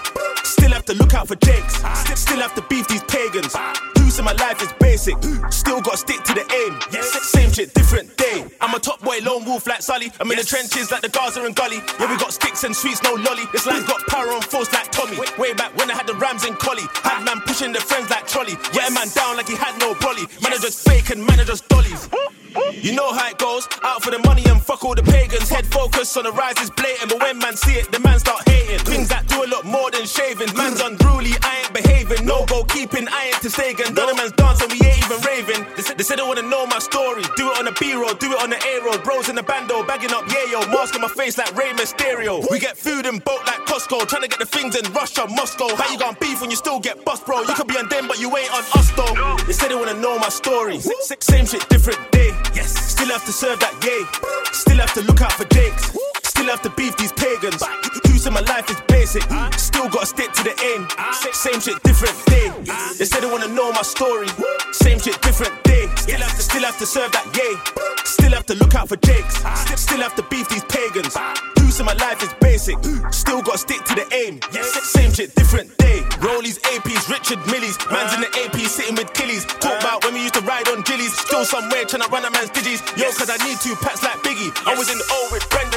Still 0.44 0.72
have 0.72 0.86
to 0.86 0.94
look 0.96 1.14
out 1.14 1.28
for 1.28 1.36
jakes. 1.36 1.76
Still, 2.16 2.40
have 2.40 2.56
to 2.56 2.64
beef 2.70 2.88
these 2.88 3.04
pagans. 3.04 3.54
Who's 3.98 4.18
in 4.20 4.24
my 4.26 4.34
life 4.34 4.62
is 4.62 4.72
basic. 4.80 5.16
Still 5.52 5.82
gotta 5.82 5.98
stick 5.98 6.24
to 6.24 6.34
the 6.34 6.46
a 8.80 8.82
top 8.82 9.02
boy, 9.02 9.20
lone 9.24 9.46
wolf 9.46 9.68
like 9.68 9.82
Sully. 9.82 10.12
I'm 10.20 10.32
in 10.32 10.38
the 10.38 10.44
trenches 10.44 10.92
like 10.92 11.02
the 11.02 11.10
Gaza 11.10 11.44
and 11.44 11.56
Gully. 11.56 11.82
Yeah, 12.00 12.10
we 12.10 12.18
got 12.18 12.34
sticks 12.34 12.64
and 12.64 12.76
sweets, 12.76 13.04
no 13.04 13.14
lolly. 13.14 13.44
This 13.52 13.66
line's 13.66 13.86
got 13.86 14.00
power 14.08 14.32
on 14.32 14.42
force 14.42 14.72
like 14.72 14.92
Tommy. 14.92 15.18
Way 15.38 15.54
back 15.54 15.76
when 15.78 15.92
I 15.92 15.96
had 15.96 16.08
the 16.08 16.16
Rams 16.16 16.46
and 16.46 16.58
Collie. 16.58 16.88
Had 17.04 17.24
man 17.26 17.42
pushing 17.42 17.72
the 17.72 17.80
friends 17.80 18.10
like 18.10 18.28
trolley. 18.28 18.56
Yeah, 18.74 18.90
man 18.90 19.08
down 19.14 19.36
like 19.38 19.48
he 19.48 19.56
had 19.56 19.78
no 19.80 19.94
brolly. 19.96 20.26
Managers 20.42 20.82
fake 20.82 21.10
and 21.10 21.26
managers 21.26 21.62
dollies. 21.62 22.10
You 22.74 22.96
know 22.96 23.12
how 23.12 23.30
it 23.30 23.38
goes. 23.38 23.68
Out 23.84 24.02
for 24.04 24.12
the 24.12 24.20
money 24.20 24.44
and 24.48 24.62
fuck 24.62 24.84
all 24.84 24.96
the 24.96 25.04
pagans. 25.04 25.50
Head 25.50 25.66
focus 25.68 26.16
on 26.18 26.24
the 26.24 26.32
rise 26.32 26.58
is 26.60 26.70
blatant, 26.72 27.10
but 27.10 27.20
when 27.22 27.38
man 27.38 27.56
see 27.56 27.74
it, 27.74 27.92
the 27.92 28.00
man 28.00 28.20
start 28.20 28.48
hating. 28.48 28.80
Things 28.86 29.10
that 29.10 29.28
do 29.28 29.44
a 29.44 29.48
lot 29.48 29.66
more 29.66 29.92
than 29.92 30.06
shaving. 30.06 30.50
Man's 30.56 30.80
unruly, 30.80 31.34
I 31.44 31.64
ain't 31.64 31.74
behaving. 31.74 32.26
No 32.26 32.46
goalkeeping, 32.46 33.08
I 33.12 33.28
ain't 33.28 33.42
to 33.42 33.50
Sagan. 33.50 33.94
Done 33.94 34.10
a 34.10 34.16
man's 34.16 34.32
wanna 36.30 36.44
know 36.44 36.64
my 36.68 36.78
story. 36.78 37.24
Do 37.36 37.50
it 37.50 37.58
on 37.58 37.66
the 37.66 37.74
B 37.82 37.94
roll, 37.96 38.14
do 38.14 38.32
it 38.32 38.40
on 38.40 38.52
the 38.52 38.62
A 38.62 38.86
roll. 38.86 39.00
Bros 39.00 39.30
in 39.30 39.36
the 39.36 39.42
bando, 39.42 39.84
bagging 39.84 40.14
up 40.14 40.26
yayo. 40.30 40.62
Mask 40.70 40.94
on 40.94 41.02
my 41.02 41.08
face 41.08 41.40
like 41.40 41.50
Rey 41.58 41.72
Mysterio. 41.74 42.46
We 42.52 42.60
get 42.60 42.78
food 42.78 43.08
and 43.08 43.18
boat 43.24 43.42
like 43.48 43.66
Costco. 43.66 44.08
Trying 44.08 44.22
to 44.22 44.28
get 44.28 44.38
the 44.38 44.46
things 44.46 44.76
in 44.78 44.86
Russia, 44.94 45.26
Moscow. 45.28 45.76
How 45.76 45.92
you 45.92 45.98
gon' 45.98 46.16
beef 46.22 46.40
when 46.40 46.52
you 46.52 46.56
still 46.56 46.80
get 46.80 47.04
bust, 47.04 47.26
bro? 47.26 47.42
You 47.42 47.56
could 47.56 47.68
be 47.68 47.78
on 47.80 47.90
them, 47.90 48.08
but 48.08 48.20
you 48.20 48.30
ain't 48.38 48.54
on 48.54 48.64
us 48.78 48.92
though. 48.92 49.38
They 49.48 49.54
said 49.54 49.70
they 49.72 49.76
wanna 49.76 49.96
know 49.96 50.20
my 50.20 50.30
story. 50.30 50.80
Same 50.80 51.48
shit, 51.48 51.68
different 51.68 52.00
day. 52.12 52.30
Yes. 52.54 52.70
Still 52.94 53.10
have 53.10 53.26
to 53.26 53.34
serve 53.34 53.60
that 53.62 53.74
yay. 53.82 54.06
Still 54.54 54.78
have 54.78 54.94
to 54.94 55.02
look 55.02 55.22
out 55.22 55.34
for 55.34 55.46
jakes. 55.46 55.98
Still 56.24 56.46
have 56.46 56.62
to 56.62 56.70
beef 56.70 56.96
these 56.98 57.12
pagans. 57.14 57.64
Use 58.06 58.28
in 58.28 58.34
my 58.34 58.42
life 58.42 58.70
is 58.70 58.80
basic. 59.14 59.60
Still 59.60 59.90
gotta 59.90 60.06
stick 60.06 60.32
to 60.34 60.44
the 60.44 60.54
aim. 60.74 60.88
Same 61.34 61.60
shit, 61.60 61.82
different 61.84 62.16
day. 62.28 62.50
They 62.98 63.06
said 63.06 63.22
they 63.22 63.32
wanna 63.32 63.48
know 63.48 63.72
my 63.72 63.82
story. 63.82 64.28
Same 64.72 65.00
shit, 65.00 65.20
different 65.22 65.54
day. 65.64 65.88
Still 65.96 66.20
have 66.20 66.36
to, 66.36 66.44
still 66.44 66.64
have 66.64 66.78
to 66.78 66.86
serve 66.86 67.12
that 67.12 67.26
yay. 67.34 67.54
Still 68.06 68.32
have 68.32 68.46
to 68.48 68.56
look 68.56 68.76
out 68.76 68.90
for 68.90 68.98
jakes. 68.98 69.36
Still 69.76 70.02
have 70.02 70.16
to 70.16 70.24
beef 70.30 70.48
these 70.50 70.64
pagans. 70.66 71.16
Use 71.58 71.80
in 71.80 71.86
my 71.86 71.94
life 71.94 72.22
is 72.24 72.34
basic. 72.42 72.78
Still 73.12 73.42
gotta 73.42 73.58
stick 73.58 73.84
to 73.86 73.96
the 73.96 74.06
aim. 74.14 74.40
Same 74.84 75.12
shit, 75.14 75.34
different 75.36 75.76
day. 75.78 76.02
Rollies, 76.22 76.60
APs, 76.74 77.10
Richard 77.10 77.40
Millies. 77.48 77.78
Man's 77.90 78.14
in 78.14 78.22
the 78.22 78.32
AP 78.44 78.58
sitting 78.68 78.96
with 78.96 79.14
killies. 79.14 79.46
Talk 79.60 79.80
about 79.82 80.04
when 80.04 80.14
we 80.14 80.22
used 80.22 80.36
to 80.36 80.42
ride 80.42 80.68
on 80.70 80.84
jillies. 80.84 81.14
Still 81.14 81.46
somewhere 81.46 81.86
trying 81.86 82.04
to 82.04 82.10
run 82.10 82.26
a 82.26 82.32
man's 82.32 82.50
digis. 82.52 82.82
Yo, 82.98 83.10
cause 83.14 83.30
I 83.30 83.38
need 83.46 83.58
two 83.62 83.76
packs 83.82 84.04
like 84.04 84.18
Biggie. 84.26 84.52
I 84.66 84.76
was 84.78 84.90
in 84.90 84.98
the 84.98 85.08
O 85.10 85.30
with 85.32 85.48
Brenda 85.50 85.69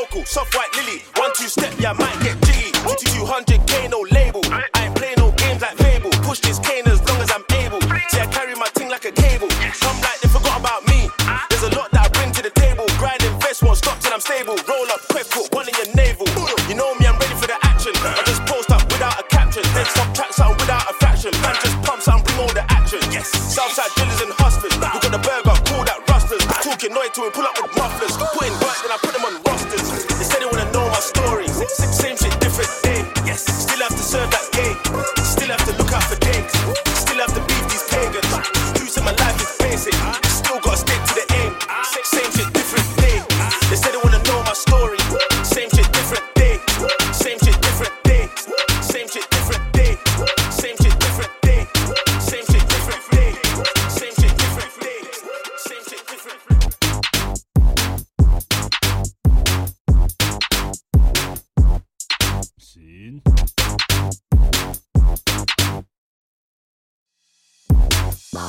local, 0.00 0.24
soft 0.24 0.54
white 0.54 0.72
lily. 0.76 1.02
One 1.16 1.32
two 1.36 1.48
step, 1.48 1.72
yeah, 1.78 1.92
I 1.92 1.98
might 2.00 2.18
get 2.24 2.40
jiggy. 2.48 2.72
200k, 2.72 3.90
no 3.90 4.00
label. 4.10 4.40
I 4.48 4.64
ain't 4.80 4.94
play 4.96 5.12
no 5.16 5.30
games 5.36 5.60
like 5.60 5.76
Fable. 5.76 6.10
Push 6.24 6.40
this 6.40 6.58
cane 6.58 6.86
as 6.88 7.00
long 7.08 7.20
as 7.20 7.30
I'm 7.30 7.44
able. 7.60 7.80
See, 8.08 8.20
I 8.20 8.26
carry 8.32 8.54
my 8.54 8.68
thing 8.76 8.88
like 8.88 9.04
a 9.04 9.12
cable. 9.12 9.50
Some 9.76 9.98
like 10.00 10.20
they 10.20 10.28
forgot 10.28 10.60
about 10.60 10.86
me. 10.88 11.08
There's 11.50 11.64
a 11.68 11.72
lot 11.76 11.92
that 11.92 12.08
I 12.08 12.08
bring 12.16 12.32
to 12.32 12.42
the 12.42 12.50
table. 12.50 12.86
Grind 12.96 13.22
invest, 13.22 13.62
won't 13.62 13.76
stop 13.76 14.00
till 14.00 14.12
I'm 14.12 14.20
stable. 14.20 14.56
Roll 14.64 14.88
up, 14.88 15.00
quick, 15.12 15.28
put 15.28 15.52
one 15.52 15.68
in 15.68 15.74
your 15.76 15.90
navel. 15.92 16.26
You 16.68 16.74
know 16.80 16.94
me, 16.96 17.04
I'm 17.04 17.18
ready 17.20 17.36
for 17.36 17.48
the 17.48 17.58
action. 17.60 17.92
I 18.00 18.22
just 18.24 18.40
post 18.48 18.70
up 18.72 18.84
without 18.88 19.20
a 19.20 19.24
caption. 19.28 19.62
Then 19.76 19.84
subtract 19.84 20.34
something 20.34 20.56
without 20.64 20.88
a 20.88 20.94
fraction. 20.96 21.32
Man, 21.44 21.54
just 21.60 21.76
pump 21.84 22.00
something, 22.00 22.24
bring 22.24 22.40
all 22.40 22.54
the 22.56 22.64
action. 22.72 23.00
Yes. 23.12 23.28
Southside 23.28 23.92
drillers 24.00 24.20
and 24.24 24.32
hustlers. 24.40 24.72
We 24.72 24.98
got 25.04 25.12
the 25.12 25.20
burger, 25.20 25.56
call 25.68 25.84
that 25.84 26.00
rustlers. 26.08 26.44
Talking 26.64 26.94
noise 26.96 27.12
till 27.12 27.28
we 27.28 27.30
pull 27.36 27.44
up 27.44 27.56
with 27.60 27.76
mufflers. 27.76 28.29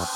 I 0.01 0.07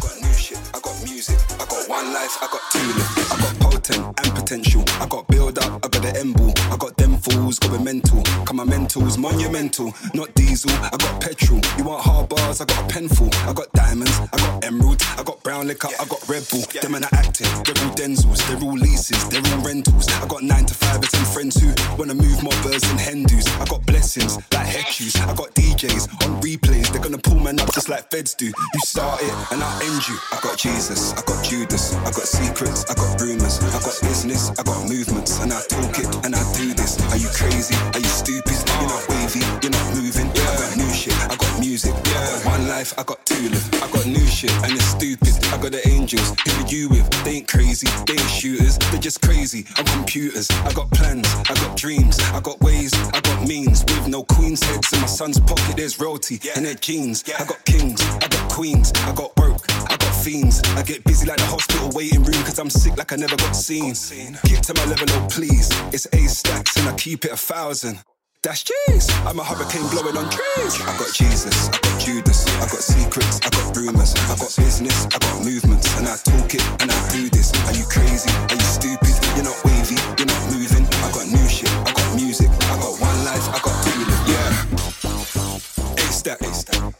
got 0.00 0.20
new 0.22 0.32
shit, 0.32 0.58
I 0.74 0.80
got 0.80 1.02
music, 1.04 1.38
I 1.52 1.66
got 1.66 1.88
one 1.88 2.12
life, 2.14 2.38
I 2.42 2.48
got 2.50 2.62
two 2.72 2.78
live. 2.98 3.13
Potential, 4.54 4.84
I 5.00 5.06
got 5.08 5.33
Mentals, 8.94 9.18
monumental, 9.18 9.92
not 10.14 10.32
diesel, 10.34 10.70
I 10.70 10.96
got 10.96 11.20
petrol. 11.20 11.60
You 11.76 11.84
want 11.84 12.04
hard 12.04 12.28
bars, 12.28 12.60
I 12.60 12.64
got 12.64 12.78
a 12.78 12.94
pen 12.94 13.08
full. 13.08 13.28
I 13.48 13.52
got 13.52 13.72
diamonds, 13.72 14.20
I 14.32 14.36
got 14.36 14.64
emeralds, 14.64 15.04
I 15.18 15.24
got 15.24 15.42
brown 15.42 15.66
liquor, 15.66 15.88
I 15.98 16.04
got 16.04 16.22
Red 16.28 16.46
Bull. 16.48 16.62
Them 16.80 16.94
and 16.94 17.04
I 17.04 17.08
acting, 17.12 17.48
they're 17.64 17.74
all 17.82 17.94
Denzels, 17.96 18.38
they're 18.46 18.62
all 18.62 18.78
leases, 18.78 19.28
they're 19.30 19.42
all 19.52 19.62
rentals. 19.62 20.06
I 20.22 20.26
got 20.28 20.42
nine 20.44 20.66
to 20.66 20.74
five 20.74 21.02
and 21.02 21.26
friends 21.34 21.60
who 21.60 21.74
wanna 21.98 22.14
move 22.14 22.40
more 22.44 22.54
birds 22.62 22.86
than 22.86 22.98
Hindus. 22.98 23.48
I 23.58 23.64
got 23.64 23.84
blessings 23.84 24.36
like 24.54 24.66
Hecus, 24.66 25.18
I 25.18 25.34
got 25.34 25.50
DJs 25.54 26.14
on 26.24 26.40
replays, 26.40 26.92
they're 26.92 27.02
gonna 27.02 27.18
pull 27.18 27.40
man 27.40 27.58
up 27.58 27.74
just 27.74 27.88
like 27.88 28.08
feds 28.12 28.34
do. 28.34 28.46
You 28.46 28.80
start 28.86 29.20
it 29.22 29.34
and 29.50 29.62
I'll 29.62 29.82
end 29.82 30.06
you. 30.06 30.16
I 30.30 30.38
got 30.40 30.56
Jesus, 30.56 31.12
I 31.14 31.22
got 31.26 31.42
Judas, 31.44 31.94
I 32.06 32.14
got 32.14 32.30
secrets, 32.30 32.84
I 32.88 32.94
got 32.94 33.20
rumors, 33.20 33.58
I 33.58 33.80
got 33.82 33.98
business, 34.02 34.50
I 34.50 34.62
got 34.62 34.88
movements, 34.88 35.40
and 35.40 35.52
I 35.52 35.60
talk 35.66 35.98
it 35.98 36.06
and 36.24 36.36
I 36.36 36.42
do 36.54 36.74
this. 36.74 36.94
Are 37.10 37.18
you 37.18 37.28
crazy? 37.34 37.74
Are 37.92 37.98
you 37.98 38.12
stupid? 38.22 38.54
You're 38.84 38.92
not 38.92 39.08
wavy, 39.08 39.40
you're 39.62 39.72
not 39.72 39.94
moving. 39.96 40.28
I 40.28 40.56
got 40.60 40.76
new 40.76 40.92
shit, 40.92 41.16
I 41.24 41.36
got 41.36 41.58
music, 41.58 41.94
I 41.94 42.12
got 42.12 42.44
one 42.44 42.68
life, 42.68 42.92
I 42.98 43.02
got 43.02 43.24
two 43.24 43.48
live. 43.48 43.74
I 43.82 43.90
got 43.90 44.04
new 44.04 44.26
shit 44.26 44.52
and 44.62 44.72
it's 44.72 44.84
stupid. 44.84 45.32
I 45.46 45.56
got 45.56 45.72
the 45.72 45.80
angels, 45.88 46.36
who 46.44 46.52
are 46.62 46.68
you 46.68 46.90
with? 46.90 47.08
They 47.24 47.36
ain't 47.36 47.48
crazy, 47.48 47.86
they 48.04 48.12
ain't 48.12 48.28
shooters, 48.28 48.76
they're 48.76 49.00
just 49.00 49.22
crazy. 49.22 49.64
I'm 49.76 49.86
computers, 49.86 50.50
I 50.50 50.72
got 50.74 50.90
plans, 50.90 51.26
I 51.48 51.54
got 51.54 51.78
dreams, 51.78 52.20
I 52.36 52.40
got 52.40 52.60
ways, 52.60 52.92
I 53.14 53.20
got 53.22 53.48
means. 53.48 53.86
With 53.88 54.08
no 54.08 54.22
queen's 54.22 54.62
heads 54.62 54.92
in 54.92 55.00
my 55.00 55.06
son's 55.06 55.40
pocket, 55.40 55.78
there's 55.78 55.98
royalty 55.98 56.38
and 56.54 56.66
their 56.66 56.74
jeans. 56.74 57.24
I 57.38 57.44
got 57.46 57.64
kings, 57.64 58.02
I 58.20 58.28
got 58.28 58.52
queens, 58.52 58.92
I 59.08 59.14
got 59.14 59.34
work, 59.38 59.62
I 59.88 59.96
got 59.96 60.14
fiends. 60.14 60.60
I 60.76 60.82
get 60.82 61.02
busy 61.04 61.26
like 61.26 61.38
the 61.38 61.46
hospital 61.46 61.88
waiting 61.94 62.22
room 62.22 62.44
cause 62.44 62.58
I'm 62.58 62.68
sick 62.68 62.98
like 62.98 63.14
I 63.14 63.16
never 63.16 63.36
got 63.36 63.56
seen. 63.56 63.94
Get 64.44 64.62
to 64.64 64.74
my 64.74 64.84
level, 64.84 65.06
oh 65.08 65.26
please. 65.30 65.70
It's 65.90 66.04
A 66.12 66.28
stacks 66.28 66.76
and 66.76 66.86
I 66.86 66.92
keep 66.96 67.24
it 67.24 67.32
a 67.32 67.36
thousand. 67.36 67.98
That's 68.44 68.62
cheese. 68.62 69.08
I'm 69.24 69.40
a 69.40 69.42
hurricane 69.42 69.88
blowing 69.88 70.18
on 70.18 70.28
trees. 70.28 70.76
I 70.84 70.92
got 71.00 71.08
Jesus, 71.14 71.70
I 71.72 71.80
got 71.80 71.98
Judas, 71.98 72.44
I 72.60 72.68
got 72.68 72.84
secrets, 72.84 73.40
I 73.40 73.48
got 73.48 73.74
rumors, 73.74 74.12
I 74.28 74.36
got 74.36 74.52
business, 74.52 75.06
I 75.06 75.16
got 75.16 75.40
movements, 75.40 75.88
and 75.96 76.06
I 76.06 76.16
talk 76.20 76.52
it 76.52 76.60
and 76.82 76.92
I 76.92 77.08
do 77.08 77.30
this. 77.30 77.56
Are 77.64 77.72
you 77.72 77.88
crazy? 77.88 78.28
Are 78.28 78.54
you 78.54 78.68
stupid? 78.68 79.16
You're 79.32 79.48
not 79.48 79.56
wavy, 79.64 79.96
you're 80.20 80.28
not 80.28 80.44
moving. 80.52 80.84
I 80.84 81.08
got 81.08 81.24
new 81.24 81.48
shit, 81.48 81.72
I 81.88 81.92
got 81.96 82.16
music, 82.20 82.50
I 82.68 82.76
got 82.76 83.00
one 83.00 83.24
life, 83.24 83.48
I 83.48 83.58
got 83.64 83.83
stack, 86.24 86.40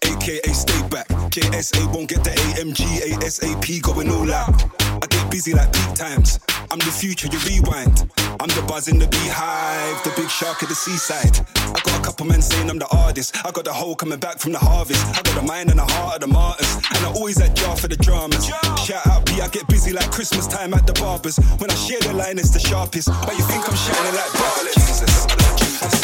aka 0.05 0.53
stay 0.53 0.89
back. 0.89 1.09
KSA 1.33 1.93
won't 1.95 2.09
get 2.09 2.23
the 2.25 2.31
AMG, 2.31 2.85
ASAP 3.13 3.83
going 3.83 4.11
all 4.11 4.31
out. 4.33 4.63
I 5.03 5.07
get 5.09 5.31
busy 5.31 5.55
like 5.55 5.73
peak 5.73 5.95
times. 5.95 6.39
I'm 6.71 6.79
the 6.79 6.93
future, 6.93 7.29
you 7.33 7.39
rewind. 7.49 8.11
I'm 8.41 8.49
the 8.49 8.65
buzz 8.69 8.89
in 8.89 8.99
the 8.99 9.07
beehive, 9.07 10.03
the 10.05 10.13
big 10.17 10.29
shark 10.29 10.63
at 10.63 10.69
the 10.69 10.75
seaside. 10.75 11.47
I 11.57 11.81
got 11.81 12.01
a 12.01 12.03
couple 12.03 12.27
men 12.27 12.43
saying 12.43 12.69
I'm 12.69 12.79
the 12.79 12.89
artist. 12.89 13.37
I 13.47 13.51
got 13.51 13.65
the 13.65 13.73
whole 13.73 13.95
coming 13.95 14.19
back 14.19 14.39
from 14.39 14.53
the 14.53 14.59
harvest. 14.59 15.01
I 15.07 15.23
got 15.23 15.35
the 15.41 15.43
mind 15.43 15.71
and 15.71 15.79
the 15.79 15.87
heart 15.87 16.17
of 16.17 16.21
the 16.21 16.27
martyrs. 16.27 16.75
And 16.95 17.07
I 17.07 17.13
always 17.15 17.41
at 17.41 17.55
jar 17.57 17.77
for 17.77 17.89
the 17.89 17.97
dramas. 17.97 18.45
Shout 18.85 19.07
out 19.07 19.25
P, 19.27 19.41
I 19.41 19.49
get 19.49 19.67
busy 19.69 19.93
like 19.93 20.11
Christmas 20.11 20.47
time 20.47 20.75
at 20.75 20.87
the 20.87 20.93
barbers. 20.95 21.39
When 21.59 21.71
I 21.71 21.75
share 21.75 22.01
the 22.01 22.13
line, 22.13 22.39
it's 22.39 22.51
the 22.51 22.61
sharpest. 22.61 23.09
But 23.09 23.37
you 23.39 23.45
think 23.45 23.69
I'm 23.69 23.77
shining 23.77 24.15
like 24.15 24.33
Bartlett? 24.35 24.75
Jesus, 24.75 25.27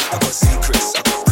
I 0.09 0.17
got 0.17 0.33
secrets, 0.33 0.95
I 0.95 1.01
got 1.03 1.30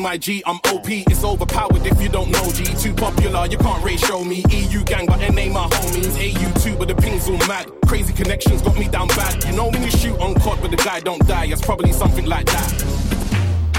my 0.00 0.16
G. 0.16 0.42
I'm 0.46 0.56
OP. 0.66 0.88
It's 0.88 1.24
overpowered 1.24 1.84
if 1.86 2.00
you 2.00 2.08
don't 2.08 2.30
know 2.30 2.50
G. 2.52 2.64
Too 2.64 2.94
popular. 2.94 3.46
You 3.46 3.58
can't 3.58 3.84
ratio 3.84 4.24
me. 4.24 4.44
EU 4.50 4.82
gang, 4.84 5.06
but 5.06 5.18
NA 5.18 5.46
my 5.52 5.66
homies. 5.68 6.14
AU2, 6.16 6.78
but 6.78 6.88
the 6.88 6.94
ping's 6.94 7.28
all 7.28 7.38
mad. 7.48 7.70
Crazy 7.86 8.12
connections 8.12 8.62
got 8.62 8.76
me 8.78 8.88
down 8.88 9.08
bad. 9.08 9.44
You 9.44 9.52
know 9.52 9.68
when 9.68 9.82
you 9.82 9.90
shoot 9.90 10.18
on 10.20 10.34
COD, 10.34 10.58
but 10.60 10.70
the 10.70 10.76
guy 10.76 11.00
don't 11.00 11.26
die. 11.26 11.46
It's 11.46 11.60
probably 11.60 11.92
something 11.92 12.26
like 12.26 12.46
that. 12.46 12.84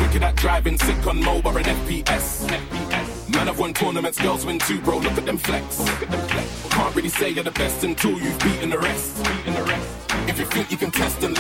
Wicked 0.02 0.24
at 0.24 0.36
driving, 0.36 0.78
sick 0.78 1.06
on 1.08 1.24
mobile 1.24 1.58
and 1.58 1.66
FPS. 1.66 2.50
Man, 3.34 3.48
I've 3.48 3.60
won 3.60 3.74
tournaments, 3.74 4.20
girls 4.20 4.46
win 4.46 4.60
too, 4.60 4.82
bro. 4.82 4.98
Look 4.98 5.18
at 5.18 5.26
them 5.26 5.38
flex. 5.38 5.78
Can't 6.70 6.96
really 6.96 7.10
say 7.10 7.30
you're 7.30 7.44
the 7.44 7.52
best 7.52 7.84
until 7.84 8.20
you've 8.20 8.40
beaten 8.40 8.70
the 8.70 8.80
rest. 8.80 9.18
If 10.28 10.40
you 10.40 10.46
think 10.46 10.72
you 10.72 10.78
can 10.78 10.92
test, 10.92 11.22
then 11.22 11.34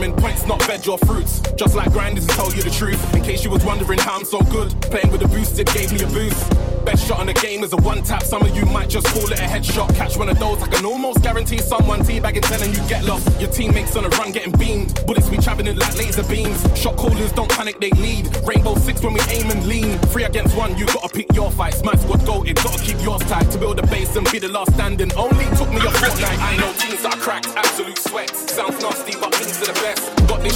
farming 0.00 0.16
points, 0.16 0.46
not 0.46 0.62
veg 0.62 0.88
or 0.88 0.98
fruits. 0.98 1.40
Just 1.56 1.74
like 1.74 1.92
grinders 1.92 2.26
to 2.26 2.34
tell 2.34 2.52
you 2.54 2.62
the 2.62 2.70
truth. 2.70 3.14
In 3.14 3.22
case 3.22 3.44
you 3.44 3.50
was 3.50 3.64
wondering 3.64 3.98
how 3.98 4.16
I'm 4.16 4.24
so 4.24 4.40
good, 4.42 4.70
playing 4.82 5.10
with 5.12 5.22
a 5.22 5.28
boost, 5.28 5.58
it 5.58 5.72
gave 5.74 5.92
me 5.92 6.02
a 6.02 6.06
boost. 6.06 6.50
Best 6.84 7.06
shot 7.06 7.20
in 7.20 7.26
the 7.26 7.34
game 7.34 7.62
is 7.62 7.74
a 7.74 7.76
one 7.76 8.02
tap. 8.02 8.22
Some 8.22 8.42
of 8.42 8.56
you 8.56 8.64
might 8.64 8.88
just 8.88 9.06
call 9.08 9.30
it 9.30 9.38
a 9.38 9.42
headshot. 9.42 9.94
Catch 9.94 10.16
one 10.16 10.30
of 10.30 10.38
those, 10.38 10.62
I 10.62 10.68
can 10.68 10.86
almost 10.86 11.22
guarantee 11.22 11.58
someone 11.58 12.00
teabagging, 12.00 12.48
telling 12.48 12.72
you 12.72 12.80
get 12.88 13.04
lost. 13.04 13.28
Your 13.38 13.50
teammates 13.50 13.94
on 13.96 14.06
a 14.06 14.08
run 14.10 14.32
getting 14.32 14.52
beamed. 14.52 15.04
Bullets 15.06 15.28
we 15.28 15.36
traveling 15.36 15.76
like 15.76 15.94
laser 15.98 16.24
beams. 16.24 16.60
Shot 16.78 16.96
callers 16.96 17.32
don't 17.32 17.50
panic, 17.50 17.78
they 17.80 17.90
lead. 17.90 18.34
Rainbow 18.46 18.76
six 18.76 19.02
when 19.02 19.12
we 19.12 19.20
aim 19.28 19.50
and 19.50 19.66
lean. 19.66 19.98
Three 20.12 20.24
against 20.24 20.56
one, 20.56 20.78
you 20.78 20.86
gotta 20.86 21.10
pick 21.10 21.30
your 21.34 21.50
fights. 21.50 21.84
My 21.84 21.94
squad 21.96 22.20
goated, 22.20 22.56
gotta 22.64 22.82
keep 22.82 23.00
yours 23.02 23.22
tight 23.24 23.50
to 23.50 23.58
build 23.58 23.78
a 23.78 23.86
base 23.88 24.16
and 24.16 24.26
be 24.32 24.38
the 24.38 24.48
last 24.48 24.72
standing. 24.72 25.12
Only 25.12 25.44
took 25.56 25.68
me 25.68 25.84
a 25.84 25.90
fortnight. 25.90 26.38
I 26.40 26.56
know 26.56 26.72
teams 26.78 27.02
that 27.02 27.14
are 27.14 27.20
cracked, 27.20 27.48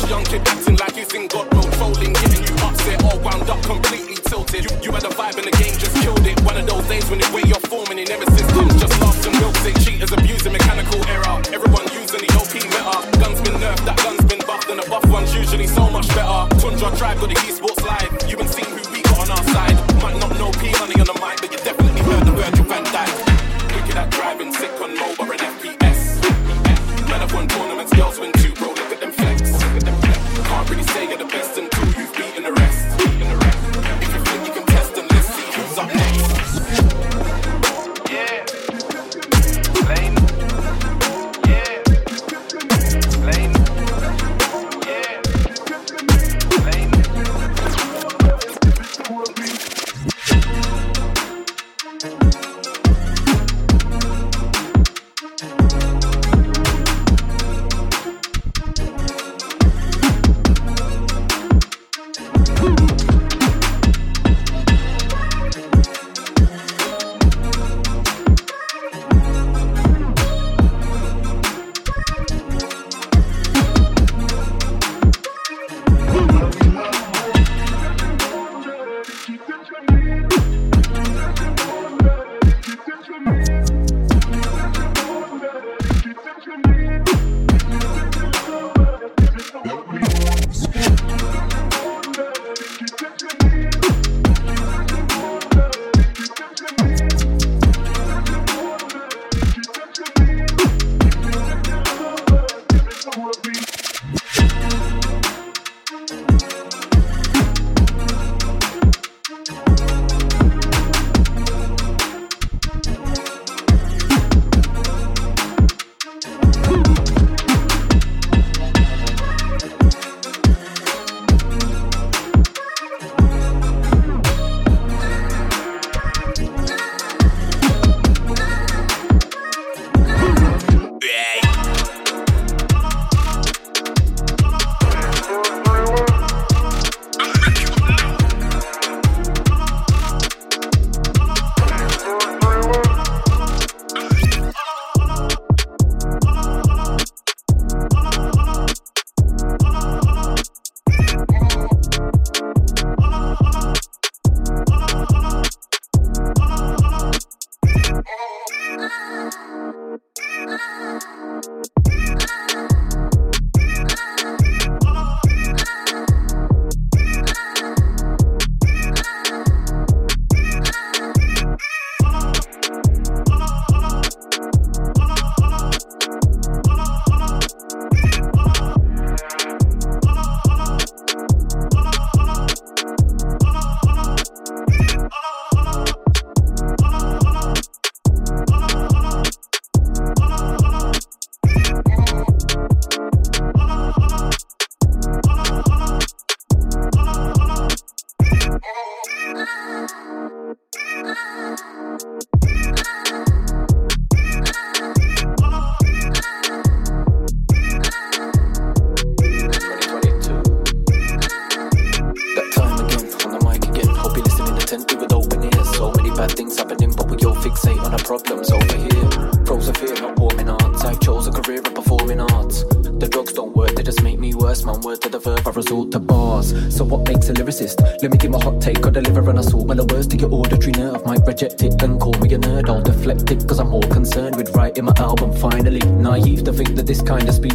young 0.08 0.24
kid 0.24 0.42
acting 0.46 0.76
like 0.76 0.96
he's 0.96 1.12
in 1.14 1.26
God 1.28 1.52
mode, 1.54 1.72
trolling, 1.74 2.12
getting 2.12 2.42
you 2.44 2.54
upset, 2.66 3.02
all 3.04 3.18
wound 3.20 3.48
up, 3.48 3.62
completely 3.62 4.16
tilted. 4.16 4.64
You, 4.64 4.76
you 4.82 4.92
had 4.92 5.04
a 5.04 5.08
vibe 5.08 5.38
in 5.38 5.44
the 5.44 5.56
game, 5.56 5.74
just 5.78 5.94
killed 6.02 6.26
it. 6.26 6.40
One 6.42 6.56
of 6.56 6.66
those 6.66 6.86
days 6.88 7.08
when 7.08 7.20
the 7.20 7.30
way 7.32 7.43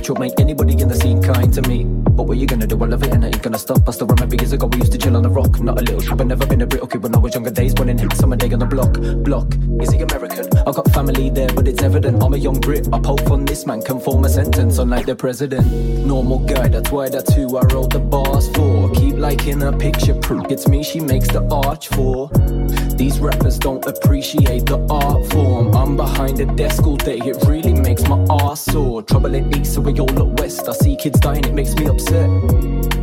will 0.09 0.19
make 0.19 0.39
anybody 0.39 0.73
in 0.73 0.87
the 0.87 0.95
scene 0.95 1.21
kind 1.21 1.53
to 1.53 1.61
me. 1.63 1.83
But 1.83 2.23
what 2.23 2.37
you 2.37 2.47
gonna 2.47 2.67
do? 2.67 2.81
I 2.83 2.87
love 2.87 3.03
it 3.03 3.13
and 3.13 3.23
I 3.23 3.27
ain't 3.27 3.41
gonna 3.41 3.57
stop. 3.57 3.87
I 3.87 3.91
still 3.91 4.07
remember 4.07 4.35
years 4.35 4.51
ago 4.51 4.65
we 4.67 4.79
used 4.79 4.91
to 4.93 4.97
chill 4.97 5.15
on 5.15 5.23
the 5.23 5.29
rock. 5.29 5.59
Not 5.59 5.77
a 5.77 5.81
little 5.81 6.01
trip, 6.01 6.17
but 6.17 6.27
never 6.27 6.45
been 6.45 6.61
a 6.61 6.67
Brit. 6.67 6.83
Okay, 6.83 6.97
when 6.97 7.15
I 7.15 7.19
was 7.19 7.33
younger 7.33 7.51
days, 7.51 7.73
running 7.77 7.97
hit 7.97 8.13
summer 8.13 8.35
day 8.35 8.51
on 8.51 8.59
the 8.59 8.65
block. 8.65 8.93
Block, 9.23 9.47
is 9.81 9.91
he 9.91 10.01
American? 10.01 10.47
I 10.57 10.71
got 10.71 10.89
family 10.91 11.29
there, 11.29 11.49
but 11.53 11.67
it's 11.67 11.81
evident 11.83 12.23
I'm 12.23 12.33
a 12.33 12.37
young 12.37 12.59
Brit. 12.59 12.87
I 12.91 12.99
poke 12.99 13.29
on 13.29 13.45
this 13.45 13.65
man, 13.65 13.81
can 13.81 13.99
form 13.99 14.25
a 14.25 14.29
sentence 14.29 14.79
unlike 14.79 15.05
the 15.05 15.15
president. 15.15 15.65
Normal 16.05 16.39
guy, 16.39 16.67
that's 16.67 16.91
why 16.91 17.09
that's 17.09 17.33
who 17.33 17.57
I 17.57 17.61
wrote 17.73 17.91
the 17.91 17.99
bars 17.99 18.49
for. 18.55 18.89
Keep 18.91 19.15
liking 19.17 19.61
a 19.63 19.71
picture 19.71 20.15
proof. 20.15 20.45
It's 20.49 20.67
me 20.67 20.83
she 20.83 20.99
makes 20.99 21.27
the 21.27 21.43
arch 21.51 21.87
for. 21.89 22.29
These 22.99 23.21
rappers 23.21 23.57
don't 23.57 23.85
appreciate 23.85 24.65
the 24.65 24.85
art 24.89 25.25
form. 25.31 25.73
I'm 25.73 25.95
behind 25.95 26.35
the 26.35 26.45
desk 26.45 26.85
all 26.85 26.97
day, 26.97 27.17
it 27.19 27.37
really 27.47 27.73
makes 27.73 28.05
my 28.09 28.25
ass 28.29 28.59
sore. 28.59 29.01
Trouble 29.01 29.35
in 29.35 29.55
east, 29.57 29.75
so 29.75 29.79
we 29.79 29.97
all 29.97 30.05
look 30.07 30.37
west. 30.37 30.67
I 30.67 30.73
see 30.73 30.97
kids 30.97 31.17
dying, 31.17 31.45
it 31.45 31.53
makes 31.53 31.73
me 31.75 31.85
upset. 31.85 32.29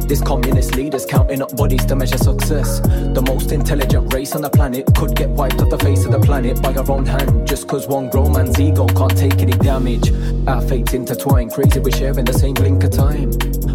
This 0.07 0.21
communist 0.21 0.75
leaders 0.75 1.07
counting 1.07 1.41
up 1.41 1.57
bodies 1.57 1.87
to 1.87 1.97
measure 1.97 2.19
success. 2.19 2.81
The 2.81 3.25
most 3.27 3.53
intelligent 3.53 4.13
race 4.13 4.37
on 4.37 4.43
the 4.43 4.51
planet 4.51 4.85
could 4.95 5.17
get 5.17 5.31
wiped 5.31 5.63
off 5.63 5.71
the 5.71 5.79
face 5.79 6.05
of 6.05 6.13
the 6.13 6.21
planet 6.21 6.61
by 6.61 6.75
our 6.75 6.91
own 6.91 7.07
hand. 7.07 7.49
Just 7.49 7.67
cause 7.67 7.89
one 7.89 8.11
grown 8.11 8.33
man's 8.33 8.61
ego 8.61 8.87
can't 8.89 9.17
take 9.17 9.41
any 9.41 9.53
damage. 9.53 10.13
Our 10.47 10.61
fates 10.61 10.93
intertwine, 10.93 11.49
crazy 11.49 11.81
we're 11.81 11.97
sharing 11.97 12.27
the 12.27 12.35
same 12.35 12.53
blink 12.53 12.85
of 12.85 12.91
time. 12.91 13.33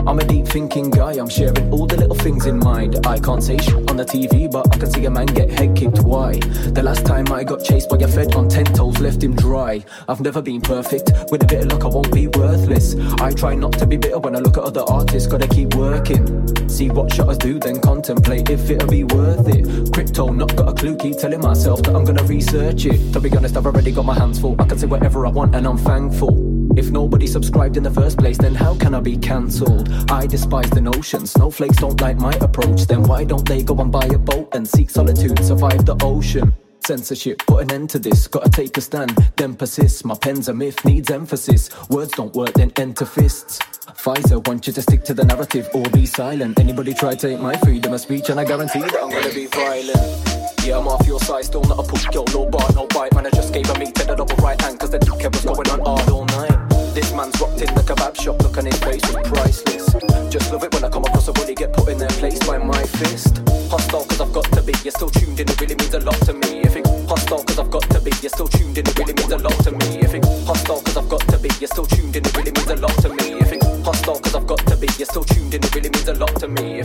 I'm 0.08 0.20
a 0.20 0.24
deep 0.24 0.48
thinking 0.48 0.92
guy, 0.92 1.14
I'm 1.14 1.30
sharing 1.30 1.72
all 1.74 1.88
the 1.88 1.98
little 1.98 2.16
things 2.16 2.46
in 2.46 2.60
mind. 2.60 3.06
I 3.08 3.20
can't 3.20 3.44
say 3.44 3.58
shit 3.58 3.91
the 4.06 4.28
TV, 4.28 4.52
but 4.52 4.74
I 4.74 4.78
can 4.78 4.90
see 4.92 5.06
a 5.06 5.10
man 5.10 5.28
get 5.28 5.50
head 5.52 5.76
kicked. 5.76 6.00
Why? 6.00 6.34
The 6.74 6.82
last 6.82 7.06
time 7.06 7.32
I 7.32 7.44
got 7.44 7.64
chased 7.64 7.90
by 7.90 7.98
a 7.98 8.08
fed 8.08 8.34
on 8.36 8.50
ten 8.50 8.66
toes 8.66 9.00
left 9.00 9.22
him 9.22 9.36
dry. 9.36 9.84
I've 10.08 10.22
never 10.22 10.42
been 10.42 10.62
perfect, 10.62 11.12
with 11.30 11.44
a 11.44 11.46
bit 11.46 11.64
of 11.64 11.72
luck 11.72 11.84
I 11.86 11.88
won't 11.88 12.14
be 12.14 12.28
worthless. 12.28 12.96
I 13.20 13.32
try 13.32 13.54
not 13.56 13.74
to 13.74 13.86
be 13.86 13.98
bitter 13.98 14.20
when 14.20 14.36
I 14.36 14.40
look 14.40 14.58
at 14.58 14.64
other 14.64 14.84
artists, 14.88 15.28
gotta 15.28 15.48
keep 15.48 15.76
working. 15.76 16.26
See 16.68 16.90
what 16.90 17.14
shutters 17.14 17.38
do, 17.38 17.60
then 17.60 17.80
contemplate 17.80 18.50
if 18.50 18.70
it'll 18.70 18.90
be 18.90 19.04
worth 19.04 19.48
it. 19.48 19.94
Crypto, 19.94 20.32
not 20.32 20.56
got 20.56 20.70
a 20.70 20.74
clue, 20.74 20.96
keep 20.96 21.18
telling 21.18 21.42
myself 21.42 21.84
that 21.84 21.96
I'm 21.96 22.06
gonna 22.06 22.24
research 22.24 22.86
it. 22.86 23.14
To 23.14 23.20
be 23.20 23.30
honest, 23.36 23.56
I've 23.58 23.66
already 23.66 23.92
got 23.92 24.06
my 24.06 24.16
hands 24.16 24.40
full. 24.40 24.56
I 24.60 24.66
can 24.66 24.80
say 24.80 24.88
whatever 24.88 25.26
I 25.28 25.30
want 25.30 25.56
and 25.56 25.68
I'm 25.68 25.78
thankful. 25.78 26.51
If 26.76 26.90
nobody 26.90 27.28
subscribed 27.28 27.78
in 27.78 27.84
the 27.84 27.92
first 27.92 28.18
place, 28.18 28.38
then 28.38 28.56
how 28.56 28.76
can 28.76 28.96
I 28.96 29.02
be 29.02 29.18
cancelled? 29.18 29.90
I 30.10 30.26
despise 30.26 30.70
the 30.70 30.82
notion. 30.82 31.26
Snowflakes 31.26 31.78
don't 31.78 32.00
like 32.00 32.18
my 32.18 32.34
approach. 32.36 32.86
Then 32.88 33.04
why 33.04 33.24
don't 33.26 33.48
they 33.48 33.62
go 33.62 33.76
and 33.80 33.92
buy 33.92 34.06
a 34.06 34.18
boat 34.18 34.50
and 34.54 34.68
seek 34.68 34.90
solitude, 34.90 35.44
survive 35.44 35.86
the 35.86 35.98
ocean? 36.02 36.54
Censorship, 36.86 37.40
put 37.46 37.64
an 37.64 37.72
end 37.72 37.90
to 37.92 38.00
this. 38.00 38.28
Gotta 38.28 38.50
take 38.50 38.76
a 38.78 38.82
stand, 38.82 39.12
then 39.36 39.56
persist. 39.56 40.04
My 40.06 40.16
pen's 40.16 40.48
a 40.48 40.54
myth, 40.54 40.84
needs 40.84 41.12
emphasis. 41.12 41.70
Words 41.90 42.14
don't 42.14 42.34
work, 42.34 42.54
then 42.54 42.72
enter 42.78 43.06
fists. 43.06 43.60
Pfizer 43.90 44.46
want 44.48 44.66
you 44.66 44.74
to 44.74 44.82
stick 44.82 45.04
to 45.04 45.14
the 45.14 45.26
narrative 45.26 45.70
or 45.74 45.84
be 45.92 46.06
silent. 46.06 46.60
Anybody 46.60 46.94
try 46.94 47.16
to 47.16 47.30
take 47.30 47.40
my 47.40 47.56
freedom 47.58 47.94
of 47.94 48.02
speech, 48.02 48.30
and 48.30 48.40
I 48.40 48.46
guarantee 48.46 48.80
that 48.80 48.98
I'm 49.00 49.10
gonna 49.12 49.34
be 49.34 49.46
violent. 49.46 50.66
Yeah, 50.66 50.78
I'm 50.78 50.88
off 50.88 51.06
your 51.06 51.20
side, 51.20 51.46
still 51.46 51.64
not 51.64 51.80
a 51.80 51.84
push 51.84 52.06
girl, 52.08 52.26
no 52.34 52.46
bar, 52.48 52.68
no 52.74 52.88
bite. 52.88 53.14
Man, 53.14 53.26
I 53.26 53.30
just 53.30 53.54
gave 53.54 53.70
a 53.70 53.78
meat 53.78 53.94
to 53.96 54.06
the 54.06 54.16
double 54.16 54.36
right 54.38 54.60
hand, 54.62 54.80
cause 54.80 54.90
the 54.90 55.00
dickhead 55.00 55.34
was 55.34 55.44
going 55.44 55.70
on 55.70 55.86
hard 55.86 56.10
all 56.10 56.26
night. 56.26 56.61
This 56.94 57.14
man's 57.14 57.40
rocked 57.40 57.62
in 57.62 57.74
the 57.74 57.84
kebab 57.88 58.20
shop, 58.20 58.42
look 58.44 58.58
on 58.58 58.66
his 58.66 58.78
face 58.80 59.02
was 59.08 59.16
priceless. 59.30 59.88
Just 60.30 60.52
love 60.52 60.64
it 60.66 60.74
when 60.74 60.84
I 60.84 60.90
come 60.90 61.06
across 61.06 61.30
a 61.30 61.32
bully 61.32 61.56
get 61.56 61.72
put 61.72 61.88
in 61.88 61.98
their 61.98 62.10
place 62.20 62.38
by 62.46 62.58
my 62.58 62.84
fist. 62.84 63.40
Hostile 63.72 64.04
cause 64.04 64.20
I've 64.20 64.34
got 64.34 64.44
to 64.52 64.62
be, 64.62 64.74
you're 64.84 64.92
still 64.92 65.10
tuned 65.10 65.40
in, 65.40 65.48
it 65.48 65.62
really 65.62 65.76
means 65.76 65.94
a 65.94 66.00
lot 66.02 66.20
to 66.28 66.34
me. 66.34 66.60
If 66.68 66.76
it 66.76 66.86
hostile 67.08 67.44
cause 67.46 67.60
I've 67.60 67.72
got 67.72 67.84
to 67.92 68.02
be, 68.02 68.12
you're 68.22 68.30
still 68.30 68.48
tuned 68.50 68.78
in, 68.78 68.86
it 68.86 69.00
really 69.00 69.14
means 69.14 69.32
a 69.32 69.38
lot 69.38 69.56
to 69.64 69.72
me. 69.72 70.04
If 70.04 70.14
it 70.14 70.26
hostile 70.44 70.82
cause 70.82 70.98
I've 70.98 71.08
got 71.08 71.22
to 71.32 71.38
be, 71.40 71.50
you're 71.62 71.72
still 71.72 71.86
tuned 71.86 72.16
in, 72.18 72.26
it 72.26 72.36
really 72.36 72.52
means 72.52 72.70
a 72.70 72.76
lot 72.76 72.96
to 73.04 73.10
me. 73.10 73.40
If 73.40 73.54
it 73.54 73.64
hostile 73.88 74.20
cause 74.20 74.36
I've 74.36 74.48
got 74.48 74.60
to 74.68 74.76
be, 74.76 74.88
you're 74.98 75.08
still 75.08 75.24
tuned 75.24 75.54
in, 75.54 75.64
it 75.64 75.74
really 75.74 75.90
means 75.90 76.10
a 76.10 76.14
lot 76.16 76.36
to 76.42 76.48
me. 76.50 76.81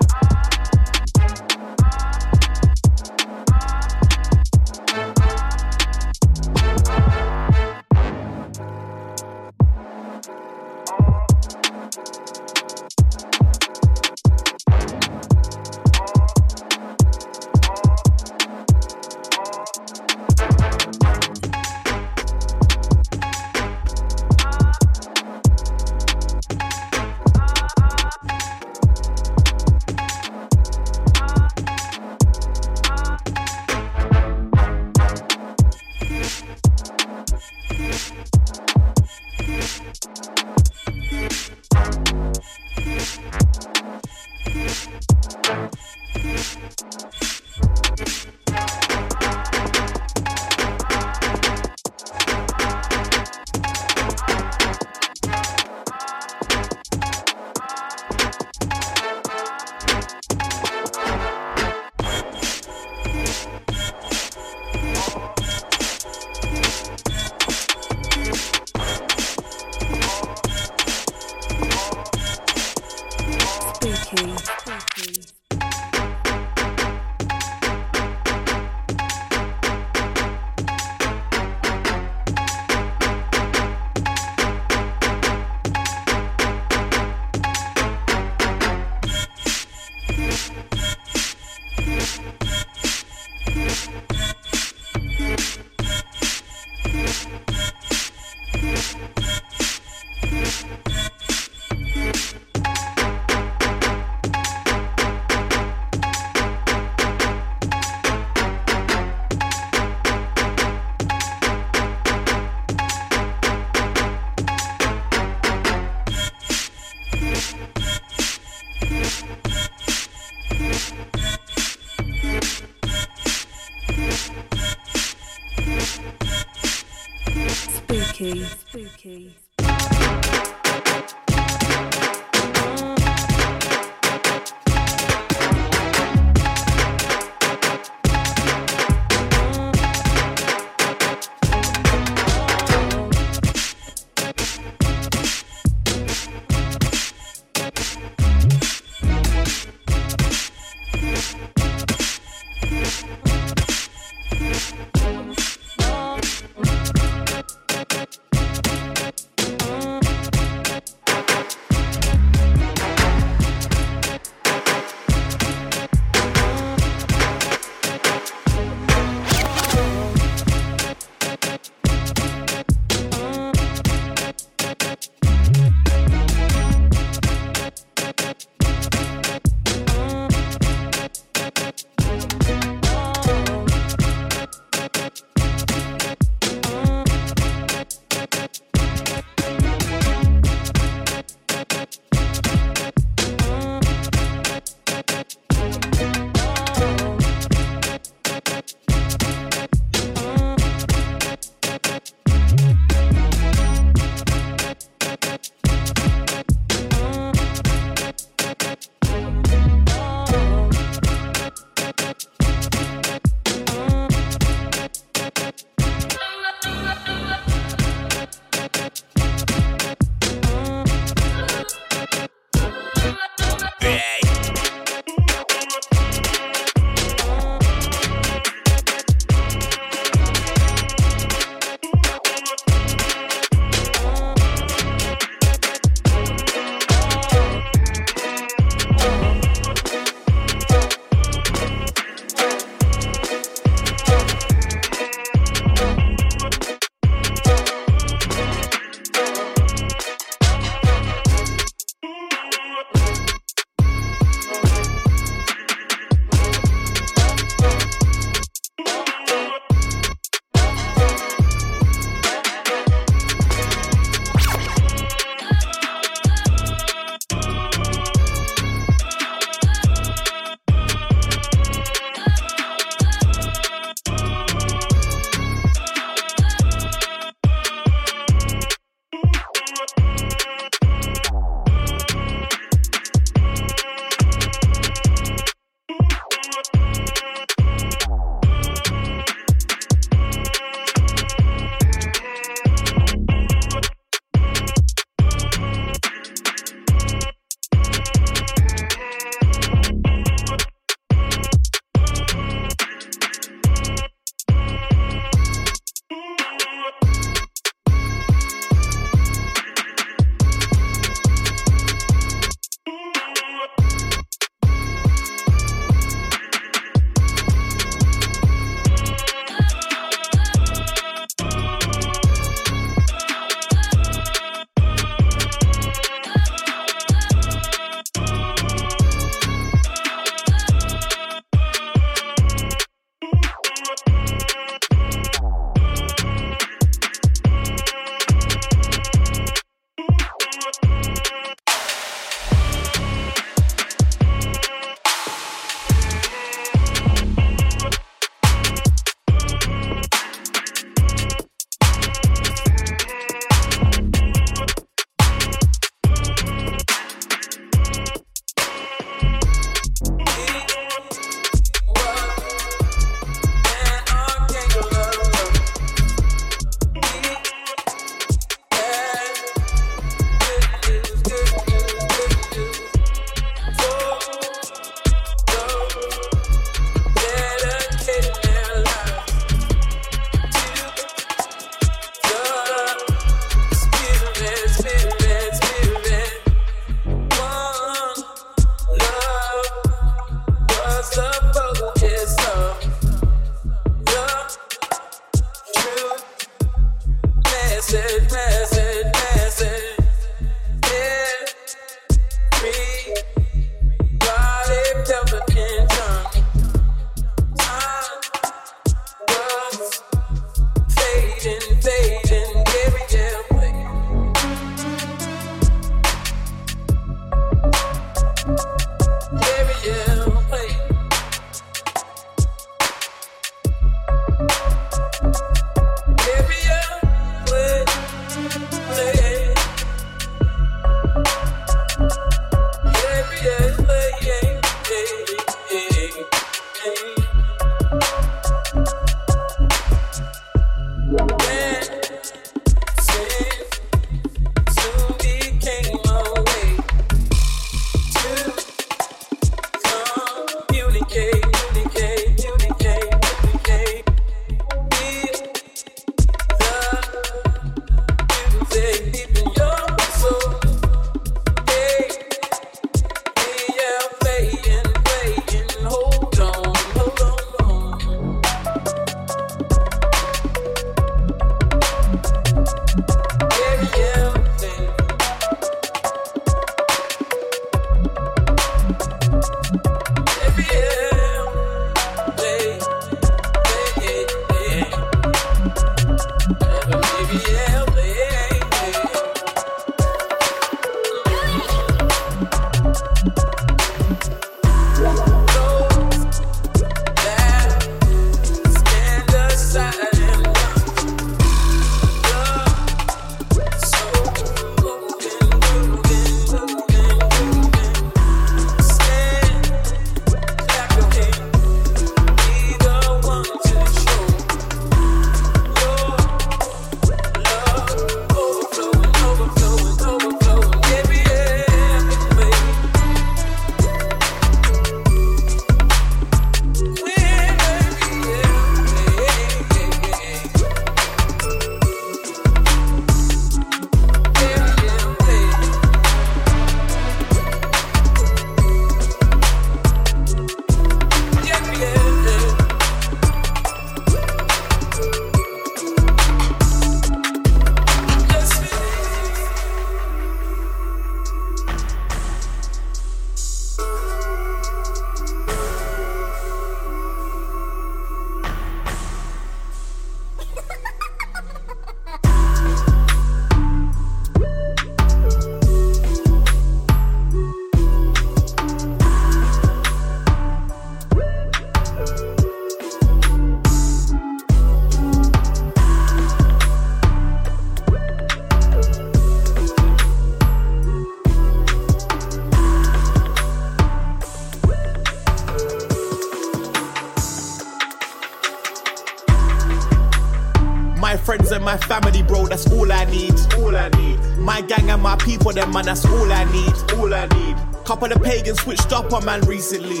My 591.66 591.76
friends 591.78 591.90
and 591.90 591.98
my 591.98 592.12
family, 592.12 592.22
bro, 592.22 592.46
that's 592.46 592.70
all 592.70 592.92
I 592.92 593.04
need. 593.06 593.34
All 593.58 593.74
I 593.74 593.88
need. 593.88 594.20
My 594.38 594.60
gang 594.60 594.88
and 594.88 595.02
my 595.02 595.16
people, 595.16 595.52
them 595.52 595.72
man, 595.72 595.86
that's 595.86 596.04
all 596.04 596.30
I 596.32 596.44
need. 596.52 596.92
All 596.92 597.12
I 597.12 597.26
need. 597.26 597.56
Couple 597.84 598.12
of 598.12 598.22
pagans 598.22 598.60
switched 598.60 598.92
up 598.92 599.12
on 599.12 599.24
man 599.24 599.40
recently. 599.40 600.00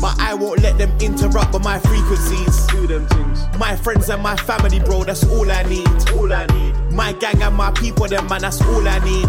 But 0.00 0.14
I 0.20 0.32
won't 0.34 0.62
let 0.62 0.78
them 0.78 0.92
interrupt 1.00 1.54
with 1.54 1.64
my 1.64 1.80
frequencies. 1.80 2.68
Do 2.68 2.86
them 2.86 3.04
things. 3.08 3.44
My 3.58 3.74
friends 3.74 4.08
and 4.10 4.22
my 4.22 4.36
family, 4.36 4.78
bro, 4.78 5.02
that's 5.02 5.24
all 5.24 5.50
I 5.50 5.64
need. 5.64 5.88
All 6.12 6.32
I 6.32 6.46
need. 6.46 6.76
My 6.92 7.14
gang 7.14 7.42
and 7.42 7.56
my 7.56 7.72
people, 7.72 8.06
them 8.06 8.28
man, 8.28 8.42
that's 8.42 8.62
all 8.62 8.86
I 8.86 9.00
need. 9.00 9.28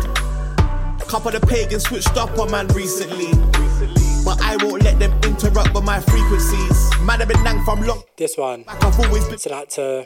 Couple 1.08 1.36
of 1.36 1.42
pagans 1.42 1.86
switched 1.86 2.18
up 2.18 2.38
on 2.38 2.52
man 2.52 2.68
recently. 2.68 3.34
recently. 3.60 4.24
But 4.24 4.40
I 4.44 4.58
won't 4.64 4.84
let 4.84 5.00
them 5.00 5.12
interrupt 5.24 5.74
with 5.74 5.84
my 5.84 6.02
frequencies. 6.02 6.92
Man, 7.02 7.20
I've 7.20 7.28
been 7.28 7.44
nang 7.44 7.66
from 7.66 7.82
long. 7.82 8.04
This 8.22 8.38
one. 8.38 8.66
I've 8.68 9.00
always 9.00 9.28
been. 9.28 9.40
Send 9.40 9.56
out 9.56 9.72
to 9.72 10.06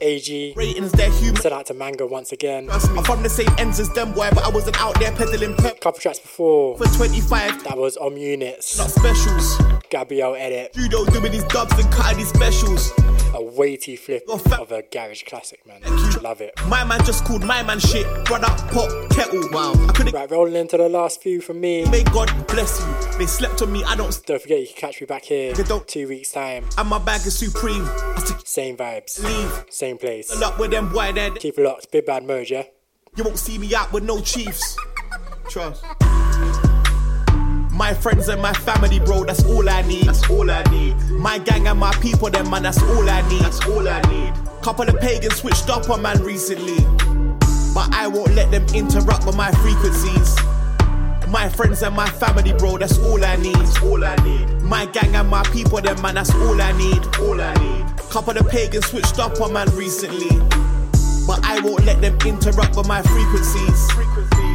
AG. 0.00 0.52
ratings, 0.54 0.92
they're 0.92 1.10
human. 1.10 1.42
Send 1.42 1.52
out 1.52 1.66
to 1.66 1.74
Mango 1.74 2.06
once 2.06 2.30
again. 2.30 2.70
I'm 2.70 3.02
from 3.02 3.24
the 3.24 3.28
same 3.28 3.48
ends 3.58 3.80
as 3.80 3.90
them, 3.94 4.12
boy, 4.12 4.28
but 4.32 4.44
I 4.44 4.48
wasn't 4.48 4.80
out 4.80 4.96
there 5.00 5.10
peddling 5.10 5.56
pep 5.56 5.80
Couple 5.80 5.98
tracks 5.98 6.20
before. 6.20 6.78
for 6.78 6.84
25. 6.84 7.64
That 7.64 7.76
was 7.76 7.96
Om 7.96 8.16
Units. 8.16 8.78
Not 8.78 8.90
specials. 8.90 9.58
Gabrielle 9.90 10.36
edit. 10.36 10.72
Judo 10.72 11.04
doing 11.06 11.32
these 11.32 11.42
dubs 11.44 11.72
and 11.76 11.90
cutting 11.92 12.18
these 12.18 12.28
specials. 12.28 12.92
A 13.34 13.42
weighty 13.42 13.96
flip 13.96 14.22
of 14.28 14.70
a 14.70 14.82
garage 14.82 15.24
classic, 15.24 15.66
man. 15.66 15.80
Love 16.22 16.40
it. 16.40 16.54
My 16.68 16.84
man 16.84 17.04
just 17.04 17.24
called 17.24 17.42
my 17.42 17.64
man 17.64 17.80
shit. 17.80 18.06
Brother, 18.24 18.46
pot, 18.72 19.10
kettle. 19.10 19.48
Wow. 19.50 19.72
I 19.72 19.92
couldn't. 19.92 20.14
Right, 20.14 20.30
rolling 20.30 20.54
into 20.54 20.76
the 20.76 20.88
last 20.88 21.20
few 21.20 21.40
from 21.40 21.60
me. 21.60 21.84
May 21.90 22.04
God 22.04 22.30
bless 22.46 22.78
you. 22.80 22.87
They 23.18 23.26
slept 23.26 23.60
on 23.62 23.72
me. 23.72 23.82
I 23.84 23.96
don't. 23.96 24.16
Don't 24.26 24.40
forget, 24.40 24.60
you 24.60 24.66
can 24.68 24.76
catch 24.76 25.00
me 25.00 25.06
back 25.06 25.24
here 25.24 25.52
They 25.52 25.64
don't- 25.64 25.86
two 25.88 26.06
weeks' 26.06 26.30
time. 26.30 26.64
And 26.78 26.88
my 26.88 26.98
bag 26.98 27.26
is 27.26 27.36
supreme. 27.36 27.84
Same 28.44 28.76
vibes, 28.76 29.22
leave. 29.22 29.64
same 29.70 29.98
place. 29.98 30.30
Up 30.40 30.58
with 30.58 30.70
them 30.70 30.88
boy 30.92 31.12
there. 31.12 31.30
Keep 31.32 31.58
it 31.58 31.64
locked. 31.64 31.90
Big 31.90 32.06
bad 32.06 32.24
mode, 32.24 32.48
yeah? 32.48 32.62
You 33.16 33.24
won't 33.24 33.38
see 33.38 33.58
me 33.58 33.74
out 33.74 33.92
with 33.92 34.04
no 34.04 34.20
chiefs. 34.20 34.76
Trust. 35.48 35.82
My 37.72 37.92
friends 37.94 38.28
and 38.28 38.40
my 38.40 38.52
family, 38.52 39.00
bro, 39.00 39.24
that's 39.24 39.44
all 39.44 39.68
I 39.68 39.82
need. 39.82 40.04
That's 40.04 40.28
all 40.30 40.48
I 40.50 40.62
need. 40.64 40.96
My 41.10 41.38
gang 41.38 41.66
and 41.66 41.78
my 41.78 41.92
people, 41.94 42.30
them 42.30 42.48
man, 42.50 42.62
that's 42.62 42.82
all 42.82 43.08
I 43.08 43.28
need. 43.28 43.40
That's 43.42 43.60
all 43.66 43.88
I 43.88 44.00
need. 44.02 44.32
Couple 44.62 44.88
of 44.88 44.98
pagans 45.00 45.36
switched 45.36 45.68
up 45.70 45.88
on 45.90 46.02
man 46.02 46.22
recently. 46.22 46.78
But 47.74 47.92
I 47.94 48.06
won't 48.08 48.34
let 48.34 48.50
them 48.50 48.64
interrupt 48.74 49.26
with 49.26 49.36
my 49.36 49.50
frequencies. 49.52 50.36
My 51.30 51.46
friends 51.48 51.82
and 51.82 51.94
my 51.94 52.08
family, 52.08 52.54
bro, 52.54 52.78
that's 52.78 52.98
all 52.98 53.22
I 53.22 53.36
need. 53.36 53.56
All 53.82 54.02
I 54.02 54.16
need. 54.24 54.62
My 54.62 54.86
gang 54.86 55.14
and 55.14 55.28
my 55.28 55.42
people, 55.44 55.80
them 55.80 56.00
man, 56.00 56.14
that's 56.14 56.34
all 56.34 56.60
I 56.60 56.72
need. 56.72 57.04
All 57.20 57.38
I 57.38 57.52
need. 57.54 57.96
Couple 58.10 58.38
of 58.38 58.48
pagans 58.48 58.86
switched 58.86 59.18
up 59.18 59.38
on 59.40 59.52
man 59.52 59.68
recently. 59.76 60.30
But 61.26 61.44
I 61.44 61.60
won't 61.62 61.84
let 61.84 62.00
them 62.00 62.16
interrupt 62.24 62.76
with 62.76 62.88
my 62.88 63.02
frequencies. 63.02 63.88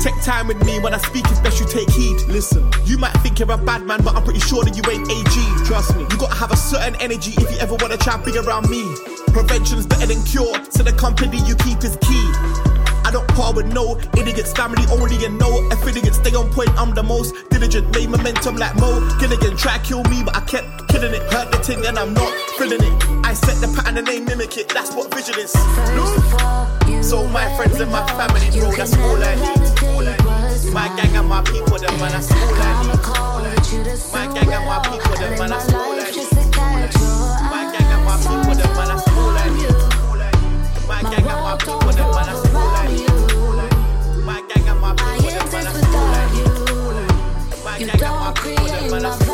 Take 0.04 0.20
time 0.24 0.48
with 0.48 0.66
me 0.66 0.80
when 0.80 0.96
I 0.96 0.98
speak, 0.98 1.26
it's 1.30 1.40
best 1.42 1.60
you 1.60 1.68
take 1.68 1.90
heed. 1.92 2.20
Listen, 2.28 2.68
you 2.86 2.98
might 2.98 3.14
think 3.22 3.38
you're 3.38 3.52
a 3.52 3.58
bad 3.58 3.84
man, 3.84 4.04
but 4.04 4.16
I'm 4.16 4.24
pretty 4.24 4.40
sure 4.40 4.64
that 4.64 4.76
you 4.76 4.82
ain't 4.90 5.08
AG. 5.08 5.66
Trust 5.68 5.96
me, 5.96 6.02
you 6.10 6.18
gotta 6.18 6.34
have 6.34 6.52
a 6.52 6.58
certain 6.58 6.96
energy 7.00 7.34
if 7.38 7.52
you 7.52 7.58
ever 7.60 7.76
wanna 7.76 7.98
try 7.98 8.16
and 8.16 8.26
be 8.26 8.36
around 8.36 8.68
me. 8.72 8.84
Prevention's 9.28 9.86
better 9.86 10.08
than 10.08 10.24
cure, 10.24 10.58
so 10.72 10.82
the 10.82 10.94
company 10.94 11.38
you 11.46 11.56
keep 11.58 11.84
is 11.84 11.96
key. 12.02 12.73
Don't 13.14 13.28
par 13.38 13.54
with 13.54 13.72
no 13.72 13.96
idiots, 14.18 14.54
family 14.54 14.82
only 14.90 15.24
and 15.24 15.38
no 15.38 15.70
if 15.70 15.86
idiots 15.86 16.18
stay 16.18 16.34
on 16.34 16.50
point. 16.50 16.72
I'm 16.82 16.96
the 16.96 17.04
most 17.04 17.36
diligent, 17.52 17.94
made 17.94 18.10
momentum 18.10 18.56
like 18.56 18.76
Mo. 18.78 18.90
Gilligan 19.20 19.56
try 19.56 19.78
kill 19.86 20.04
me, 20.06 20.24
but 20.26 20.36
I 20.36 20.42
kept 20.42 20.90
killing 20.90 21.14
it. 21.14 21.22
Hurt 21.32 21.52
the 21.52 21.60
thing 21.60 21.86
and 21.86 22.00
I'm 22.00 22.16
not 22.16 22.34
feeling 22.58 22.82
it. 22.82 22.94
I 23.24 23.36
set 23.36 23.62
the 23.62 23.70
pattern 23.78 24.00
and 24.00 24.08
they 24.08 24.20
mimic 24.20 24.58
it. 24.58 24.70
That's 24.70 24.96
what 24.96 25.14
vision 25.14 25.38
is. 25.38 25.52
So 27.08 27.28
my 27.28 27.46
friends 27.56 27.80
and 27.80 27.92
my 27.92 28.02
family, 28.18 28.50
bro, 28.60 28.72
that's 28.74 28.98
all 28.98 29.22
I 29.22 29.36
need. 29.38 29.62
All 29.86 30.02
I 30.02 30.18
need. 30.18 30.74
My 30.74 30.90
gang 30.98 31.16
and 31.16 31.30
my 31.30 31.44
people, 31.44 31.78
them 31.78 31.94
man, 32.02 32.18
that's 32.18 32.32
all 32.34 32.50
I 32.50 32.82
need. 32.82 32.98
My 34.10 34.26
gang 34.34 34.50
and 34.58 34.66
my 34.66 34.82
people, 34.90 35.14
them 35.22 35.38
man, 35.38 35.50
that's 35.54 35.70
all 35.72 36.02
I 36.02 36.10
need. 36.10 36.34
My 37.46 37.62
gang 37.78 37.94
and 37.94 38.06
my 38.10 38.18
people, 38.18 38.58
them 38.58 38.74
man, 38.74 38.90
that's 38.90 39.06
all 39.06 39.38
I 39.38 39.54
need. 39.54 39.70
My 40.90 41.02
gang 41.14 41.30
and 41.30 41.42
my 41.46 41.54
people, 41.62 41.94
them 41.94 42.10
man, 42.10 42.26
that's 42.26 42.42
all 42.42 42.42
I 42.42 42.42
need. 42.42 42.43
My 47.86 47.98
gang 47.98 48.70
and 48.70 48.92
my 48.92 49.33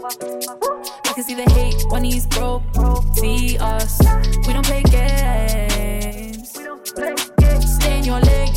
can 0.00 1.24
see 1.24 1.34
the 1.34 1.50
hate 1.52 1.84
when 1.90 2.04
he's 2.04 2.26
broke. 2.26 2.62
See 3.14 3.58
us, 3.58 4.00
we 4.46 4.52
don't 4.52 4.64
play 4.64 4.82
games. 4.84 6.54
We 6.56 6.64
don't 6.64 6.84
play. 6.94 7.16
Stay 7.60 7.98
in 7.98 8.04
your 8.04 8.20
lane. 8.20 8.54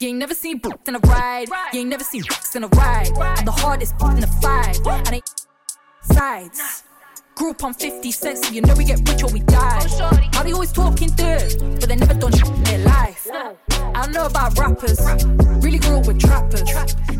You 0.00 0.08
ain't 0.10 0.18
never 0.18 0.34
seen 0.34 0.58
boots 0.58 0.86
in 0.86 0.96
a 0.96 0.98
ride. 1.00 1.48
You 1.72 1.80
ain't 1.80 1.88
never 1.88 2.04
seen 2.04 2.22
books 2.22 2.54
in 2.54 2.64
a 2.64 2.68
ride. 2.68 3.08
I'm 3.16 3.44
the 3.44 3.52
hardest 3.52 3.94
in 4.02 4.20
the 4.20 4.26
fight. 4.26 4.78
And 4.86 5.14
ain't 5.14 5.30
sides. 6.02 6.84
Grew 7.34 7.50
up 7.50 7.64
on 7.64 7.74
50 7.74 8.12
cents, 8.12 8.46
so 8.46 8.52
you 8.52 8.60
know 8.60 8.74
we 8.74 8.84
get 8.84 8.98
rich 9.08 9.22
or 9.22 9.32
we 9.32 9.40
die. 9.40 9.86
How 10.32 10.42
they 10.42 10.52
always 10.52 10.72
talking 10.72 11.08
dirt, 11.10 11.56
but 11.80 11.88
they 11.88 11.96
never 11.96 12.14
done 12.14 12.32
shit 12.32 12.48
in 12.48 12.62
their 12.62 12.78
life. 12.78 13.26
I 13.32 14.02
don't 14.02 14.12
know 14.12 14.26
about 14.26 14.56
rappers, 14.58 15.00
really 15.62 15.78
grew 15.78 15.98
up 15.98 16.06
with 16.06 16.20
trappers. 16.20 16.62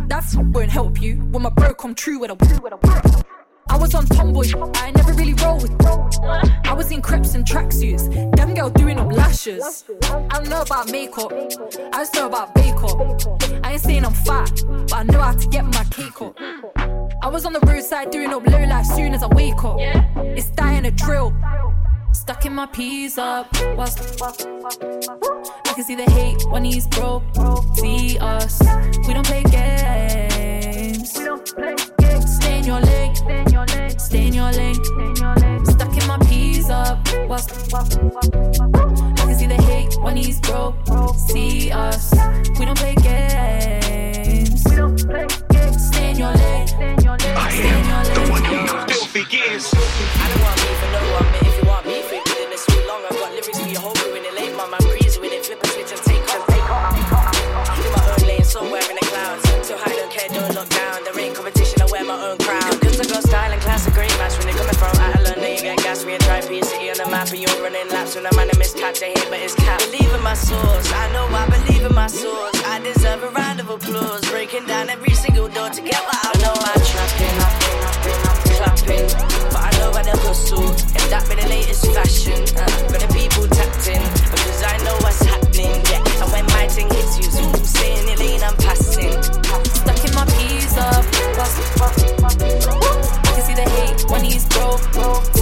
That 0.07 0.23
f- 0.25 0.37
won't 0.37 0.71
help 0.71 1.03
you 1.03 1.17
when 1.33 1.43
my 1.43 1.51
bro 1.51 1.75
come 1.75 1.95
true 1.95 2.21
with 2.21 2.31
a. 2.31 3.45
I 3.69 3.77
was 3.77 3.95
on 3.95 4.07
tomboy, 4.07 4.53
I 4.75 4.93
never 4.93 5.13
really 5.15 5.35
roll 5.35 5.57
with. 5.57 5.73
I 5.85 6.73
was 6.75 6.93
in 6.93 7.03
crepes 7.03 7.35
and 7.35 7.45
tracksuits, 7.45 8.37
them 8.37 8.55
girl 8.55 8.71
doing 8.71 9.01
up 9.01 9.11
lashes. 9.11 9.85
I 10.05 10.29
don't 10.39 10.49
know 10.49 10.63
about 10.63 10.91
makeup, 10.93 11.33
I 11.93 11.99
just 11.99 12.15
know 12.15 12.27
about 12.27 12.55
bake 12.55 12.75
up. 12.85 13.65
I 13.65 13.73
ain't 13.73 13.81
saying 13.81 14.05
I'm 14.05 14.15
fat, 14.15 14.63
but 14.69 14.95
I 14.95 15.03
know 15.03 15.21
how 15.21 15.33
to 15.33 15.49
get 15.49 15.65
my 15.65 15.85
cake 15.91 16.21
up. 16.23 16.39
I 17.25 17.29
was 17.29 17.47
on 17.47 17.55
the 17.55 17.61
roadside 17.61 18.11
doing 18.11 18.35
up 18.35 18.47
low 18.47 18.65
life 18.65 18.85
soon 18.85 19.15
as 19.15 19.23
I 19.23 19.29
wake 19.29 19.65
up. 19.65 19.79
It's 20.37 20.51
dying 20.51 20.85
a 20.85 20.91
drill. 20.91 21.35
Stuck 22.13 22.45
in 22.45 22.53
my 22.53 22.67
peas 22.67 23.17
up. 23.17 23.49
I 23.55 23.89
can 25.75 25.85
see 25.85 25.95
the 25.95 26.05
hate 26.11 26.45
when 26.51 26.65
he's 26.65 26.87
broke. 26.87 27.23
See 27.77 28.19
us. 28.19 28.61
We 29.09 29.15
don't 29.15 29.25
play 29.27 29.43
games. 29.45 31.13
Stay 31.15 32.59
in 32.59 32.65
your 32.67 32.83
lane. 32.83 33.15
Stay 33.99 34.27
in 34.27 34.35
your 34.35 34.53
lane. 34.53 34.75
Stuck 35.65 35.97
in 35.97 36.07
my 36.07 36.19
peas 36.29 36.69
up. 36.69 36.99
I 37.09 37.39
can 39.17 39.35
see 39.35 39.47
the 39.47 39.63
hate 39.67 39.97
when 40.03 40.19
he's 40.19 40.41
broke. 40.41 40.77
See 41.17 41.73
us. 41.73 42.13
We 42.59 42.67
don't 42.67 42.77
play 42.77 42.95
games. 42.97 44.61
Stay 44.61 44.77
in 44.83 45.54
your 46.19 46.33
lane. 46.33 46.67
Stay 46.67 46.93
in 46.93 47.01
your 47.03 47.17
lane. 47.17 47.35
Filthy 48.89 49.25
gears. 49.25 49.73
I 49.75 50.31
don't 50.31 50.43
want 50.43 50.57
beef 50.63 50.79
for 50.79 50.91
no 50.93 51.03
one, 51.15 51.27
but 51.33 51.43
if 51.43 51.55
you 51.59 51.65
want 51.69 51.85
beef, 51.85 52.13
it 52.13 52.23
within 52.25 52.51
this 52.51 52.65
too 52.67 52.83
long. 52.87 53.03
I've 53.05 53.19
got 53.19 53.31
lyrics 53.33 53.59
for 53.59 53.69
your 53.69 53.81
whole 53.81 53.95
crew 53.95 54.15
in 54.15 54.25
it 54.25 54.35
late, 54.35 54.55
my 54.55 54.67
man 54.69 54.81
breeze 54.89 55.19
with 55.19 55.33
it, 55.33 55.45
flip 55.47 55.63
a 55.63 55.67
switch 55.69 55.93
and 55.93 56.03
take 56.03 56.23
off. 56.31 56.49
In 56.51 57.91
my 57.93 58.03
own 58.15 58.23
lane, 58.27 58.45
somewhere 58.45 58.83
in 58.91 58.97
the 58.97 59.07
clouds. 59.11 59.43
So 59.67 59.77
high, 59.77 59.97
don't 59.97 60.11
care, 60.11 60.29
don't 60.29 60.55
look 60.55 60.69
down. 60.69 61.05
There 61.05 61.19
ain't 61.19 61.35
competition, 61.35 61.83
I 61.83 61.87
wear 61.91 62.05
my 62.05 62.19
own 62.31 62.39
crown. 62.39 62.71
Cause 62.79 63.01
I 63.01 63.05
got 63.11 63.23
style 63.23 63.51
and 63.51 63.61
class, 63.63 63.87
a 63.89 63.91
great 63.91 64.15
match. 64.19 64.39
When 64.39 64.47
you're 64.49 64.59
coming 64.59 64.79
from 64.79 64.95
out 65.01 65.19
of 65.19 65.23
London, 65.27 65.51
you 65.51 65.63
get 65.63 65.79
gas, 65.83 66.05
me 66.05 66.15
and 66.15 66.23
try 66.23 66.41
P 66.41 66.63
City 66.63 66.91
on 66.91 66.99
the 66.99 67.09
map, 67.11 67.31
and 67.31 67.41
you're 67.41 67.59
running 67.63 67.89
laps. 67.91 68.15
When 68.15 68.27
I'm 68.27 68.39
on 68.39 68.49
a 68.51 68.57
miscatch, 68.61 69.03
I 69.03 69.11
hit, 69.17 69.27
but 69.31 69.41
it's 69.41 69.55
cap. 69.55 69.81
Believe 69.91 70.13
in 70.13 70.23
my 70.23 70.35
source, 70.35 70.93
I 70.93 71.11
know 71.13 71.27
I 71.27 71.49
believe 71.49 71.83
in 71.85 71.95
my 71.95 72.07
source. 72.07 72.55
I 72.65 72.79
deserve 72.81 73.23
a 73.25 73.31
round 73.31 73.61
of 73.61 73.71
applause. 73.71 74.23
Breaking 74.31 74.67
down 74.67 74.91
every 74.91 75.15
single 75.15 75.34
door 75.75 75.83
to 75.83 75.91
get 75.91 76.03
what 76.05 76.19
I 76.23 76.33
know. 76.43 76.55
I'm 76.55 76.81
trapping, 76.85 77.37
clapping. 78.57 79.07
But 79.51 79.63
I 79.63 79.71
know 79.79 79.91
about 79.91 80.05
the 80.05 80.17
hustle. 80.23 80.71
If 80.71 81.11
that 81.11 81.27
be 81.29 81.35
the 81.35 81.49
latest 81.49 81.87
fashion, 81.93 82.43
uh, 82.57 82.67
got 82.91 83.01
the 83.01 83.11
people 83.15 83.47
tapped 83.49 83.89
in. 83.89 84.03
Because 84.31 84.63
I 84.63 84.77
know 84.85 84.97
what's 85.03 85.23
happening, 85.23 85.83
yeah. 85.91 86.23
And 86.23 86.33
when 86.33 86.47
my 86.47 86.69
thing 86.69 86.89
hits 86.91 87.19
you, 87.19 87.31
zoom, 87.31 87.55
stay 87.65 87.99
in 87.99 88.19
lane, 88.19 88.43
I'm 88.43 88.57
passing. 88.57 89.23
Stuck 89.23 90.05
in 90.05 90.15
my 90.15 90.27
peas 90.37 90.77
up. 90.77 91.05
I 92.25 93.31
can 93.35 93.43
see 93.43 93.55
the 93.55 93.69
hate 93.69 94.11
when 94.11 94.25
he's 94.25 94.47
broke. 94.47 95.34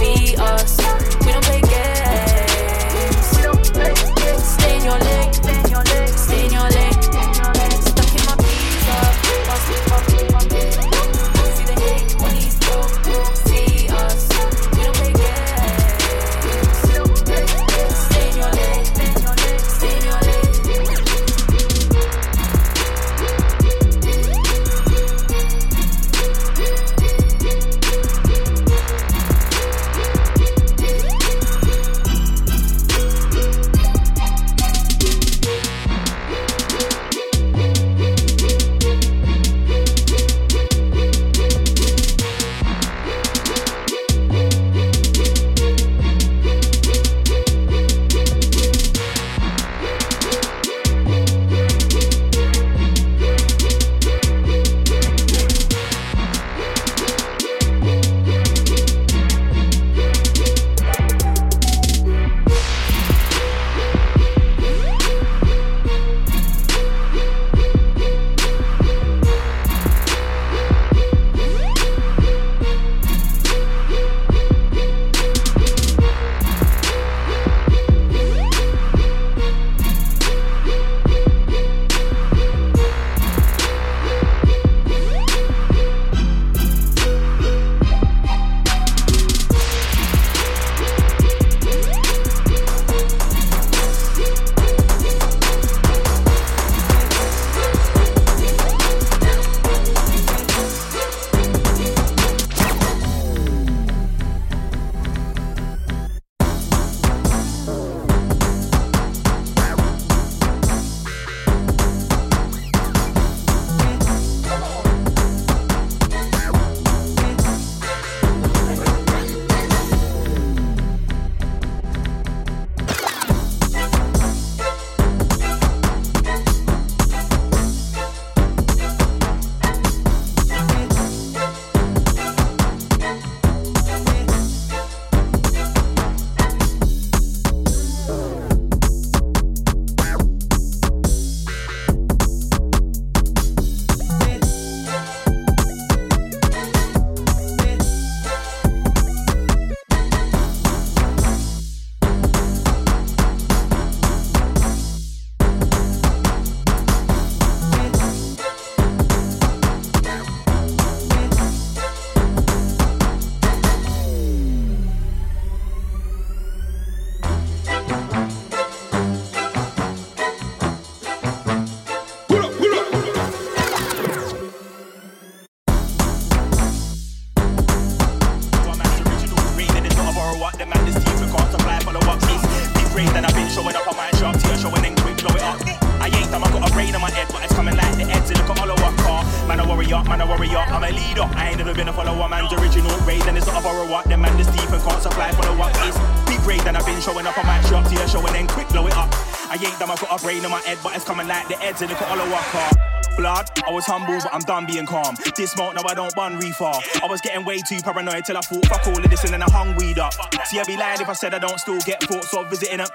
Heads 201.73 201.81
in 201.81 201.91
a 201.91 201.95
follow 201.95 202.25
up 202.25 202.43
car. 202.45 202.71
Blood, 203.17 203.49
I 203.67 203.71
was 203.71 203.85
humble, 203.85 204.17
but 204.17 204.33
I'm 204.33 204.41
done 204.41 204.65
being 204.65 204.85
calm. 204.85 205.15
This 205.35 205.51
smoke, 205.51 205.75
now 205.75 205.83
I 205.87 205.93
don't 205.93 206.13
bun 206.15 206.37
reefer. 206.39 206.65
I 206.65 207.05
was 207.07 207.21
getting 207.21 207.45
way 207.45 207.59
too 207.59 207.79
paranoid 207.79 208.25
till 208.25 208.37
I 208.37 208.41
thought, 208.41 208.65
fuck 208.65 208.87
all 208.87 208.97
of 208.97 209.09
this, 209.09 209.23
and 209.23 209.33
then 209.33 209.43
I 209.43 209.51
hung 209.51 209.75
weed 209.75 209.99
up. 209.99 210.13
See, 210.45 210.59
I'd 210.59 210.65
be 210.65 210.77
lying 210.77 210.99
if 210.99 211.09
I 211.09 211.13
said 211.13 211.33
I 211.33 211.39
don't 211.39 211.59
still 211.59 211.79
get 211.81 212.01
thoughts 212.03 212.33
of 212.33 212.49
visiting 212.49 212.79
a. 212.79 212.87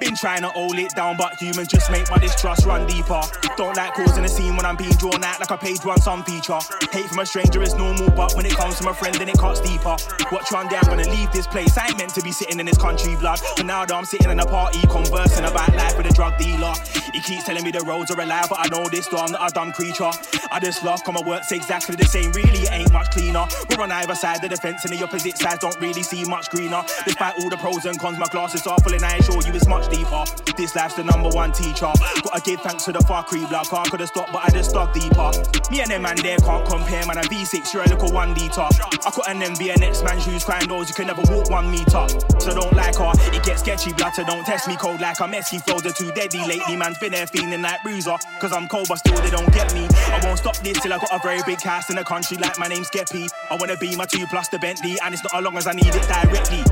Been 0.00 0.14
trying 0.14 0.42
to 0.42 0.48
hold 0.48 0.78
it 0.78 0.94
down, 0.94 1.16
but 1.16 1.34
humans 1.40 1.68
just 1.68 1.90
make 1.90 2.08
my 2.10 2.18
distrust 2.18 2.66
run 2.66 2.86
deeper. 2.86 3.20
Don't 3.56 3.74
like 3.74 3.94
causing 3.94 4.24
a 4.24 4.28
scene 4.28 4.54
when 4.54 4.66
I'm 4.66 4.76
being 4.76 4.92
drawn 4.92 5.24
out 5.24 5.40
like 5.40 5.50
a 5.50 5.56
page 5.56 5.84
one 5.84 6.00
some 6.00 6.22
feature. 6.24 6.58
Hate 6.92 7.06
from 7.06 7.18
a 7.18 7.26
stranger 7.26 7.62
is 7.62 7.74
normal, 7.74 8.10
but 8.10 8.34
when 8.34 8.44
it 8.46 8.52
comes 8.52 8.78
from 8.78 8.88
a 8.88 8.94
friend, 8.94 9.14
then 9.16 9.28
it 9.28 9.38
cuts 9.38 9.60
deeper. 9.60 9.96
Watch 10.30 10.52
one 10.52 10.68
day, 10.68 10.76
I'm 10.76 10.88
gonna 10.88 11.08
leave 11.08 11.32
this 11.32 11.46
place. 11.46 11.76
I 11.76 11.88
ain't 11.88 11.98
meant 11.98 12.14
to 12.14 12.22
be 12.22 12.32
sitting 12.32 12.60
in 12.60 12.66
this 12.66 12.78
country, 12.78 13.16
blood. 13.16 13.40
But 13.56 13.66
now 13.66 13.84
that 13.84 13.94
I'm 13.94 14.04
sitting 14.04 14.30
in 14.30 14.38
a 14.38 14.46
party, 14.46 14.80
conversing 14.88 15.46
about 15.46 15.74
life 15.74 15.96
with 15.96 16.06
a 16.06 16.12
drug 16.12 16.36
dealer. 16.38 16.74
He 17.18 17.34
keeps 17.34 17.42
telling 17.42 17.64
me 17.64 17.72
the 17.72 17.80
roads 17.80 18.12
are 18.12 18.20
alive, 18.20 18.46
but 18.48 18.60
I 18.60 18.68
know 18.68 18.88
this 18.88 19.08
though 19.08 19.18
I'm 19.18 19.32
not 19.32 19.50
a 19.50 19.52
dumb 19.52 19.72
creature. 19.72 20.08
I 20.52 20.60
just 20.60 20.84
love 20.84 21.02
come 21.02 21.14
my 21.14 21.22
work's 21.26 21.50
exactly 21.50 21.96
the 21.96 22.04
same, 22.04 22.30
really 22.30 22.60
it 22.60 22.70
ain't 22.70 22.92
much 22.92 23.10
cleaner. 23.10 23.44
We're 23.68 23.82
on 23.82 23.90
either 23.90 24.14
side 24.14 24.44
of 24.44 24.50
the 24.50 24.56
fence, 24.56 24.84
and 24.84 24.94
the 24.94 25.02
opposite 25.02 25.36
sides 25.36 25.58
don't 25.58 25.74
really 25.80 26.04
see 26.04 26.24
much 26.26 26.48
greener. 26.48 26.80
Despite 27.04 27.34
all 27.42 27.50
the 27.50 27.56
pros 27.56 27.86
and 27.86 27.98
cons, 27.98 28.20
my 28.20 28.26
glasses 28.26 28.64
are 28.68 28.78
full, 28.78 28.94
and 28.94 29.02
I 29.04 29.16
assure 29.16 29.42
you 29.42 29.52
it's 29.52 29.66
much 29.66 29.90
deeper. 29.90 30.22
This 30.56 30.76
life's 30.76 30.94
the 30.94 31.02
number 31.02 31.28
one 31.30 31.50
teacher. 31.50 31.90
Gotta 32.22 32.40
give 32.44 32.60
thanks 32.60 32.84
to 32.84 32.92
the 32.92 33.00
far 33.00 33.24
creep, 33.24 33.50
like 33.50 33.72
I 33.72 33.82
could've 33.90 34.06
stopped, 34.06 34.32
but 34.32 34.44
I 34.46 34.50
just 34.50 34.72
dug 34.72 34.94
deeper. 34.94 35.32
Me 35.72 35.80
and 35.80 35.90
them 35.90 36.02
man 36.02 36.22
there 36.22 36.38
can't 36.38 36.68
compare, 36.70 37.04
man. 37.04 37.18
I'm 37.18 37.24
V6, 37.24 37.74
you're 37.74 37.82
a 37.82 37.88
little 37.88 38.12
one 38.12 38.32
liter. 38.34 38.62
I 38.62 39.10
couldn't 39.10 39.42
envy 39.42 39.70
an 39.70 39.80
next 39.80 40.04
man 40.04 40.20
shoes, 40.20 40.44
crying 40.44 40.68
doors, 40.68 40.88
you 40.88 40.94
can 40.94 41.08
never 41.08 41.22
walk 41.34 41.50
one 41.50 41.68
meter. 41.68 42.06
So 42.38 42.54
don't 42.54 42.74
like 42.74 42.94
her, 42.94 43.10
it 43.34 43.42
gets 43.42 43.62
sketchy, 43.66 43.90
so 44.14 44.22
don't 44.22 44.46
test 44.46 44.68
me 44.68 44.76
cold 44.76 45.00
like 45.00 45.20
I'm 45.20 45.32
messy. 45.32 45.58
Flows 45.58 45.84
are 45.84 45.92
too 45.92 46.12
deadly 46.12 46.46
lately, 46.46 46.76
man's 46.76 46.98
been 47.08 47.18
there 47.18 47.26
feeling 47.26 47.62
like 47.62 47.82
bruiser. 47.82 48.16
Cause 48.40 48.52
I'm 48.52 48.68
cold, 48.68 48.86
but 48.88 48.98
still 48.98 49.20
they 49.20 49.30
don't 49.30 49.52
get 49.52 49.72
me. 49.74 49.88
I 50.08 50.20
won't 50.24 50.38
stop 50.38 50.56
this 50.58 50.80
till 50.80 50.92
I 50.92 50.98
got 50.98 51.12
a 51.12 51.18
very 51.22 51.40
big 51.46 51.60
house 51.60 51.90
in 51.90 51.96
the 51.96 52.04
country, 52.04 52.36
like 52.36 52.58
my 52.58 52.68
name's 52.68 52.90
Skeppy. 52.90 53.28
I 53.50 53.56
wanna 53.56 53.76
be 53.76 53.96
my 53.96 54.04
two 54.04 54.26
plus 54.26 54.48
the 54.48 54.58
Bentley, 54.58 54.98
and 55.02 55.14
it's 55.14 55.22
not 55.24 55.34
as 55.34 55.44
long 55.44 55.56
as 55.56 55.66
I 55.66 55.72
need 55.72 55.88
it 55.88 56.06
directly. 56.06 56.62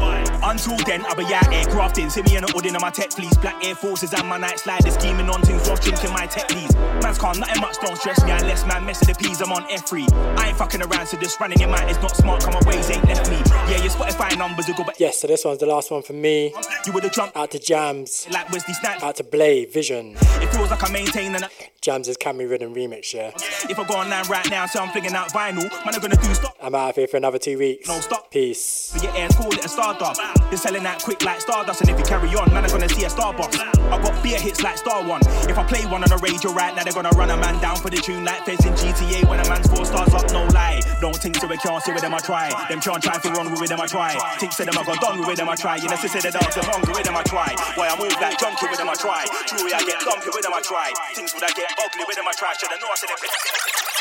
Until 0.42 0.76
then, 0.84 1.04
I'll 1.06 1.16
be 1.16 1.24
out 1.32 1.52
here 1.52 1.64
grafting, 1.66 2.10
see 2.10 2.22
me 2.22 2.36
in 2.36 2.44
the 2.44 2.52
hood 2.52 2.66
in 2.66 2.76
my 2.80 2.90
tech 2.90 3.12
fleece, 3.12 3.36
black 3.38 3.64
air 3.64 3.74
forces 3.74 4.12
and 4.12 4.28
my 4.28 4.36
night 4.38 4.58
sliders, 4.58 4.94
scheming 4.94 5.28
on 5.30 5.42
things, 5.42 5.68
watch 5.68 5.82
drinking 5.82 6.12
my 6.12 6.26
tech 6.26 6.48
please. 6.48 6.74
Man's 7.02 7.18
calm, 7.18 7.38
nothing 7.38 7.60
much 7.60 7.76
don't 7.80 7.96
stress 7.96 8.22
me 8.24 8.30
unless 8.32 8.66
man 8.66 8.84
mess 8.84 9.00
with 9.00 9.16
the 9.16 9.24
peas, 9.24 9.40
I'm 9.40 9.52
on 9.52 9.64
F3. 9.64 10.06
I 10.38 10.48
ain't 10.48 10.58
fucking 10.58 10.82
around, 10.82 11.06
so 11.06 11.18
just 11.18 11.40
running 11.40 11.58
your 11.58 11.70
mind 11.70 11.90
is 11.90 11.98
not 11.98 12.16
smart, 12.16 12.42
come 12.42 12.54
my 12.54 12.60
ways 12.68 12.90
ain't 12.90 13.04
left 13.06 13.30
me. 13.30 13.36
Yeah, 13.70 13.82
your 13.82 13.90
Spotify 13.90 14.36
numbers 14.36 14.68
will 14.68 14.74
go 14.74 14.84
back. 14.84 15.00
Yes, 15.00 15.20
so 15.20 15.26
this 15.26 15.44
one's 15.44 15.58
the 15.58 15.66
last 15.66 15.90
one 15.90 16.02
for 16.02 16.12
me. 16.12 16.52
You 16.84 16.92
would've 16.92 17.12
jumped 17.12 17.36
Out 17.36 17.50
to 17.52 17.58
Jams. 17.58 18.26
like 18.30 18.50
Wesley 18.52 18.74
Snipes. 18.74 19.02
Out 19.02 19.16
to 19.16 19.24
Blade, 19.24 19.72
Vision. 19.72 20.16
It 20.42 20.52
feels 20.52 20.70
like 20.70 20.82
I'm 20.84 20.92
maintaining 20.92 21.42
a. 21.42 21.48
Jams' 21.80 22.16
Camry 22.16 22.50
Ridden 22.50 22.74
remix, 22.74 23.14
yeah. 23.14 23.30
If 23.70 23.78
I 23.78 23.84
go 23.86 23.94
online 23.94 24.26
right 24.28 24.50
now, 24.50 24.66
so 24.66 24.80
I'm 24.80 24.90
flinging 24.90 25.14
out 25.14 25.32
vinyl, 25.32 25.70
man, 25.84 25.94
I'm 25.94 26.00
gonna 26.00 26.16
do 26.16 26.34
stop. 26.34 26.56
I'm 26.60 26.74
out 26.74 26.90
of 26.90 26.96
here 26.96 27.06
for 27.06 27.16
another 27.16 27.38
two 27.38 27.58
weeks. 27.58 27.86
No, 27.88 28.00
stop. 28.00 28.30
Peace. 28.30 28.92
For 28.92 29.04
your 29.04 29.16
air, 29.16 29.28
call 29.28 29.52
it 29.52 29.64
a 29.64 29.68
stardust. 29.68 30.20
They're 30.50 30.58
selling 30.58 30.82
that 30.82 31.02
quick 31.02 31.22
like 31.24 31.40
Stardust, 31.40 31.80
and 31.80 31.90
if 31.90 31.98
you 31.98 32.04
carry 32.04 32.28
on, 32.34 32.52
man, 32.52 32.64
I'm 32.64 32.70
gonna 32.70 32.88
see 32.88 33.04
a 33.04 33.08
Starbucks. 33.08 33.58
I 33.86 34.02
got 34.02 34.22
beer 34.22 34.38
hits 34.38 34.62
like 34.62 34.78
Star 34.78 35.04
One. 35.06 35.20
If 35.48 35.58
I 35.58 35.64
play 35.64 35.86
one 35.86 36.02
on 36.02 36.10
the 36.10 36.18
radio 36.18 36.52
right 36.52 36.74
now, 36.74 36.82
they're 36.82 36.92
gonna 36.92 37.14
run 37.14 37.30
a 37.30 37.36
man 37.36 37.60
down 37.60 37.76
for 37.76 37.90
the 37.90 37.98
tune 37.98 38.24
like 38.24 38.44
Feds 38.44 38.66
in 38.66 38.72
GTA 38.74 39.28
when 39.28 39.38
a 39.38 39.48
man's 39.48 39.68
four 39.68 39.84
stars 39.84 40.12
up, 40.14 40.30
no 40.32 40.46
lie. 40.54 40.80
Don't 41.00 41.14
think 41.14 41.36
so, 41.36 41.46
we 41.46 41.56
can't 41.58 41.82
see 41.82 41.92
with 41.92 42.02
them 42.02 42.14
I 42.14 42.18
try. 42.18 42.50
Them 42.68 42.80
can't 42.80 43.02
try 43.02 43.18
to 43.18 43.30
run 43.30 43.50
with 43.52 43.68
them 43.68 43.80
I 43.80 43.86
try. 43.86 44.18
Think 44.38 44.52
say 44.52 44.64
them 44.64 44.76
I 44.78 44.82
got 44.82 45.00
done 45.00 45.26
with 45.26 45.36
them 45.36 45.48
I 45.48 45.54
try. 45.54 45.76
You 45.76 45.88
know, 45.88 45.96
say 45.96 46.18
the 46.18 46.30
dogs 46.30 46.56
are 46.56 46.66
hungry 46.66 46.94
with 46.94 47.04
them 47.04 47.16
I 47.16 47.22
try. 47.22 47.54
Why 47.74 47.88
I 47.88 47.94
move 47.98 48.14
like 48.20 48.38
junkie 48.38 48.66
with 48.66 48.78
them 48.78 48.88
I 48.88 48.94
try. 48.94 49.24
True, 49.46 49.70
I 49.70 49.82
get 49.86 50.02
lumpy 50.16 50.30
with 50.32 50.42
them 50.42 50.54
I 50.54 50.60
try. 50.60 50.92
Things 51.14 51.34
would 51.34 51.44
I 51.44 51.52
get 51.52 51.68
ugly 51.78 52.04
with 52.06 52.16
them 52.16 52.24
I 52.28 52.32
try. 52.32 52.52
Should 52.58 52.72
I 52.72 52.76
know 52.80 52.88
I 52.88 52.96
said 52.96 53.10
it. 53.10 53.95